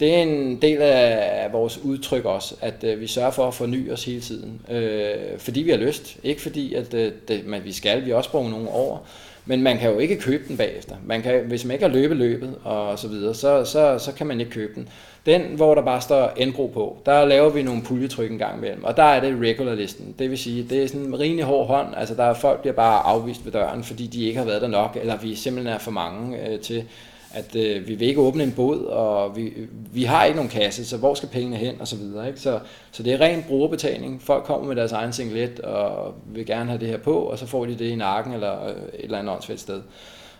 Det 0.00 0.14
er 0.14 0.22
en 0.22 0.62
del 0.62 0.78
af 0.82 1.52
vores 1.52 1.78
udtryk 1.78 2.24
også, 2.24 2.54
at 2.60 2.84
øh, 2.84 3.00
vi 3.00 3.06
sørger 3.06 3.30
for 3.30 3.48
at 3.48 3.54
forny 3.54 3.92
os 3.92 4.04
hele 4.04 4.20
tiden. 4.20 4.60
Øh, 4.70 5.38
fordi 5.38 5.62
vi 5.62 5.70
har 5.70 5.76
lyst, 5.76 6.16
ikke 6.22 6.40
fordi 6.40 6.74
at 6.74 6.94
øh, 6.94 7.12
det, 7.28 7.46
man, 7.46 7.64
vi 7.64 7.72
skal, 7.72 8.04
vi 8.04 8.12
også 8.12 8.30
bruger 8.30 8.50
nogle 8.50 8.68
år. 8.68 9.08
Men 9.46 9.62
man 9.62 9.78
kan 9.78 9.90
jo 9.92 9.98
ikke 9.98 10.20
købe 10.20 10.44
den 10.48 10.56
bagefter. 10.56 10.96
Man 11.06 11.22
kan, 11.22 11.44
hvis 11.46 11.64
man 11.64 11.72
ikke 11.72 11.86
har 11.86 11.92
løbet 11.92 12.16
løbet 12.16 12.54
og 12.64 12.98
så 12.98 13.08
videre, 13.08 13.34
så, 13.34 13.64
så, 13.64 13.98
så 13.98 14.12
kan 14.12 14.26
man 14.26 14.40
ikke 14.40 14.52
købe 14.52 14.74
den. 14.74 14.88
Den, 15.26 15.42
hvor 15.42 15.74
der 15.74 15.82
bare 15.82 16.00
står 16.00 16.32
Enbro 16.36 16.66
på, 16.66 16.98
der 17.06 17.24
laver 17.24 17.50
vi 17.50 17.62
nogle 17.62 17.82
puljetryk 17.82 18.30
en 18.30 18.38
gang 18.38 18.58
imellem, 18.58 18.84
og 18.84 18.96
der 18.96 19.02
er 19.02 19.20
det 19.20 19.40
regularlisten. 19.40 20.14
Det 20.18 20.30
vil 20.30 20.38
sige, 20.38 20.66
det 20.70 20.82
er 20.82 20.88
sådan 20.88 21.06
en 21.06 21.20
rimelig 21.20 21.44
hård 21.44 21.66
hånd, 21.66 21.88
altså 21.96 22.14
der 22.14 22.24
er 22.24 22.34
folk 22.34 22.60
bliver 22.60 22.74
bare 22.74 23.02
afvist 23.02 23.44
ved 23.44 23.52
døren, 23.52 23.84
fordi 23.84 24.06
de 24.06 24.24
ikke 24.24 24.38
har 24.38 24.46
været 24.46 24.62
der 24.62 24.68
nok, 24.68 24.98
eller 25.00 25.16
vi 25.16 25.34
simpelthen 25.34 25.74
er 25.74 25.78
for 25.78 25.90
mange 25.90 26.48
øh, 26.48 26.60
til, 26.60 26.84
at 27.34 27.56
øh, 27.56 27.88
vi 27.88 27.94
vil 27.94 28.08
ikke 28.08 28.20
åbne 28.20 28.42
en 28.42 28.52
båd, 28.52 28.84
og 28.84 29.36
vi, 29.36 29.52
vi 29.92 30.04
har 30.04 30.24
ikke 30.24 30.36
nogen 30.36 30.50
kasse, 30.50 30.86
så 30.86 30.96
hvor 30.96 31.14
skal 31.14 31.28
pengene 31.28 31.56
hen, 31.56 31.74
og 31.80 31.88
så 31.88 31.96
videre. 31.96 32.28
Ikke? 32.28 32.40
Så, 32.40 32.58
så 32.92 33.02
det 33.02 33.12
er 33.12 33.20
ren 33.20 33.44
brugerbetaling. 33.48 34.22
Folk 34.22 34.44
kommer 34.44 34.68
med 34.68 34.76
deres 34.76 34.92
egen 34.92 35.12
singlet, 35.12 35.60
og 35.60 36.14
vil 36.26 36.46
gerne 36.46 36.70
have 36.70 36.80
det 36.80 36.88
her 36.88 36.98
på, 36.98 37.14
og 37.14 37.38
så 37.38 37.46
får 37.46 37.64
de 37.64 37.74
det 37.74 37.88
i 37.88 37.94
nakken, 37.94 38.32
eller 38.32 38.64
øh, 38.64 38.70
et 38.70 39.04
eller 39.04 39.18
andet 39.18 39.34
åndssvagt 39.34 39.60
sted. 39.60 39.80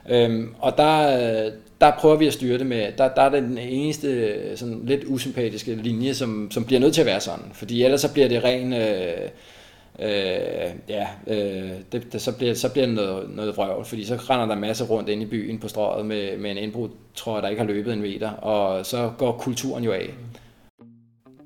Øhm, 0.08 0.54
og 0.58 0.76
der, 0.76 1.50
der 1.80 1.92
prøver 1.98 2.16
vi 2.16 2.26
at 2.26 2.32
styre 2.32 2.58
det 2.58 2.66
med, 2.66 2.92
der, 2.98 3.08
der 3.08 3.22
er 3.22 3.28
den 3.28 3.58
eneste 3.58 4.32
sådan 4.56 4.80
lidt 4.84 5.04
usympatiske 5.06 5.74
linje, 5.74 6.14
som, 6.14 6.50
som 6.50 6.64
bliver 6.64 6.80
nødt 6.80 6.94
til 6.94 7.00
at 7.00 7.06
være 7.06 7.20
sådan. 7.20 7.44
Fordi 7.52 7.82
ellers 7.82 8.00
så 8.00 8.12
bliver 8.12 8.28
det 8.28 8.44
ren... 8.44 8.72
Øh, 8.72 9.28
øh, 9.98 10.74
ja, 10.88 11.08
øh, 11.26 11.70
det, 11.92 12.12
det, 12.12 12.20
så, 12.20 12.36
bliver, 12.36 12.54
så 12.54 12.72
bliver 12.72 12.86
det 12.86 12.94
noget, 12.94 13.30
noget 13.30 13.56
vrøvl, 13.56 13.84
fordi 13.84 14.04
så 14.04 14.16
render 14.16 14.46
der 14.46 14.60
masser 14.60 14.84
rundt 14.84 15.08
ind 15.08 15.22
i 15.22 15.26
byen 15.26 15.58
på 15.58 15.68
strøget 15.68 16.06
med, 16.06 16.38
med 16.38 16.50
en 16.50 16.56
indbrud, 16.56 16.88
tror 17.14 17.36
jeg, 17.36 17.42
der 17.42 17.48
ikke 17.48 17.60
har 17.62 17.68
løbet 17.68 17.92
en 17.92 18.00
meter, 18.00 18.30
og 18.30 18.86
så 18.86 19.12
går 19.18 19.32
kulturen 19.32 19.84
jo 19.84 19.92
af. 19.92 20.10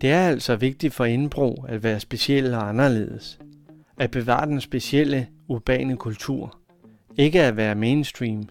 Det 0.00 0.10
er 0.10 0.28
altså 0.28 0.56
vigtigt 0.56 0.94
for 0.94 1.04
indbrug 1.04 1.64
at 1.68 1.82
være 1.82 2.00
speciel 2.00 2.54
og 2.54 2.68
anderledes. 2.68 3.38
At 3.98 4.10
bevare 4.10 4.46
den 4.46 4.60
specielle, 4.60 5.26
urbane 5.48 5.96
kultur. 5.96 6.58
Ikke 7.16 7.42
at 7.42 7.56
være 7.56 7.74
mainstream, 7.74 8.48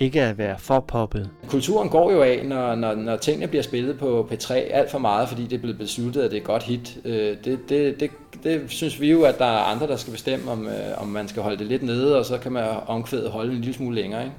ikke 0.00 0.22
at 0.22 0.38
være 0.38 0.58
for 0.58 0.80
poppet. 0.80 1.30
Kulturen 1.48 1.88
går 1.88 2.12
jo 2.12 2.22
af, 2.22 2.40
når, 2.44 2.74
når, 2.74 2.94
når 2.94 3.16
tingene 3.16 3.46
bliver 3.46 3.62
spillet 3.62 3.98
på 3.98 4.28
P3 4.32 4.54
alt 4.54 4.90
for 4.90 4.98
meget, 4.98 5.28
fordi 5.28 5.42
det 5.42 5.52
er 5.52 5.58
blevet 5.60 5.78
besluttet, 5.78 6.22
at 6.22 6.30
det 6.30 6.36
er 6.36 6.42
godt 6.42 6.62
hit. 6.62 6.98
Øh, 7.04 7.36
det, 7.44 7.58
det, 7.68 8.00
det, 8.00 8.10
det 8.44 8.62
synes 8.68 9.00
vi 9.00 9.10
jo, 9.10 9.22
at 9.22 9.38
der 9.38 9.44
er 9.44 9.58
andre, 9.58 9.86
der 9.86 9.96
skal 9.96 10.12
bestemme, 10.12 10.50
om, 10.50 10.66
øh, 10.66 11.02
om 11.02 11.08
man 11.08 11.28
skal 11.28 11.42
holde 11.42 11.58
det 11.58 11.66
lidt 11.66 11.82
nede, 11.82 12.18
og 12.18 12.24
så 12.24 12.38
kan 12.38 12.52
man 12.52 12.64
omkvædet 12.86 13.30
holde 13.30 13.52
en 13.52 13.58
lille 13.58 13.74
smule 13.74 13.94
længere. 13.94 14.22
Ikke? 14.24 14.34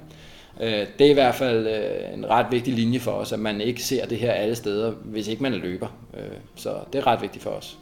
Øh, 0.81 0.87
det 0.99 1.07
er 1.07 1.11
i 1.11 1.13
hvert 1.13 1.35
fald 1.35 1.67
øh, 1.67 2.17
en 2.17 2.29
ret 2.29 2.45
vigtig 2.51 2.73
linje 2.73 2.99
for 2.99 3.11
os, 3.11 3.31
at 3.31 3.39
man 3.39 3.61
ikke 3.61 3.83
ser 3.83 4.05
det 4.05 4.17
her 4.17 4.31
alle 4.31 4.55
steder, 4.55 4.91
hvis 4.91 5.27
ikke 5.27 5.43
man 5.43 5.53
er 5.53 5.57
løber. 5.57 5.87
Øh, 6.17 6.37
så 6.55 6.73
det 6.93 6.99
er 6.99 7.07
ret 7.07 7.21
vigtigt 7.21 7.43
for 7.43 7.49
os. 7.49 7.77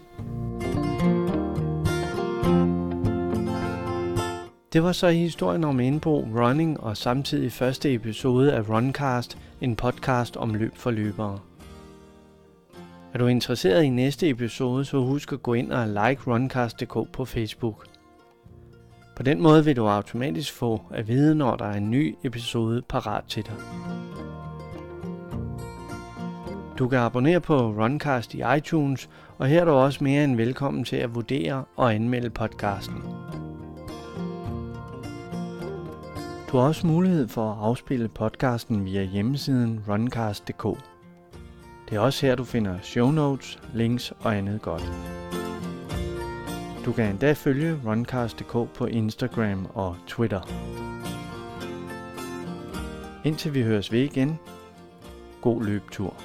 Det 4.73 4.83
var 4.83 4.91
så 4.91 5.09
historien 5.09 5.63
om 5.63 5.79
Indbo 5.79 6.19
running 6.19 6.79
og 6.79 6.97
samtidig 6.97 7.51
første 7.51 7.93
episode 7.93 8.53
af 8.53 8.69
Runcast, 8.69 9.37
en 9.61 9.75
podcast 9.75 10.37
om 10.37 10.53
løb 10.53 10.75
for 10.75 10.91
løbere. 10.91 11.39
Er 13.13 13.17
du 13.17 13.27
interesseret 13.27 13.83
i 13.83 13.89
næste 13.89 14.29
episode, 14.29 14.85
så 14.85 14.99
husk 14.99 15.33
at 15.33 15.43
gå 15.43 15.53
ind 15.53 15.71
og 15.71 15.87
like 15.87 16.21
runcast.dk 16.27 17.11
på 17.13 17.25
Facebook. 17.25 17.85
På 19.15 19.23
den 19.23 19.41
måde 19.41 19.65
vil 19.65 19.75
du 19.75 19.87
automatisk 19.87 20.53
få 20.53 20.81
at 20.91 21.07
vide, 21.07 21.35
når 21.35 21.55
der 21.55 21.65
er 21.65 21.77
en 21.77 21.91
ny 21.91 22.15
episode 22.23 22.81
parat 22.81 23.23
til 23.27 23.45
dig. 23.45 23.55
Du 26.79 26.87
kan 26.87 26.99
abonnere 26.99 27.41
på 27.41 27.57
Runcast 27.57 28.33
i 28.33 28.41
iTunes, 28.57 29.09
og 29.37 29.47
her 29.47 29.61
er 29.61 29.65
du 29.65 29.71
også 29.71 30.03
mere 30.03 30.23
end 30.23 30.35
velkommen 30.35 30.83
til 30.83 30.95
at 30.95 31.15
vurdere 31.15 31.63
og 31.75 31.93
anmelde 31.95 32.29
podcasten. 32.29 33.03
Du 36.57 36.61
har 36.61 36.67
også 36.67 36.87
mulighed 36.87 37.27
for 37.27 37.51
at 37.51 37.57
afspille 37.61 38.07
podcasten 38.07 38.85
via 38.85 39.03
hjemmesiden 39.03 39.83
runcast.dk. 39.87 40.63
Det 41.89 41.95
er 41.95 41.99
også 41.99 42.25
her, 42.25 42.35
du 42.35 42.43
finder 42.43 42.79
show 42.81 43.11
notes, 43.11 43.59
links 43.73 44.13
og 44.19 44.37
andet 44.37 44.61
godt. 44.61 44.91
Du 46.85 46.91
kan 46.91 47.09
endda 47.09 47.33
følge 47.33 47.79
runcast.dk 47.85 48.73
på 48.73 48.85
Instagram 48.85 49.67
og 49.73 49.95
Twitter. 50.07 50.41
Indtil 53.25 53.53
vi 53.53 53.63
høres 53.63 53.91
ved 53.91 54.01
igen, 54.01 54.39
god 55.41 55.63
løbetur. 55.63 56.16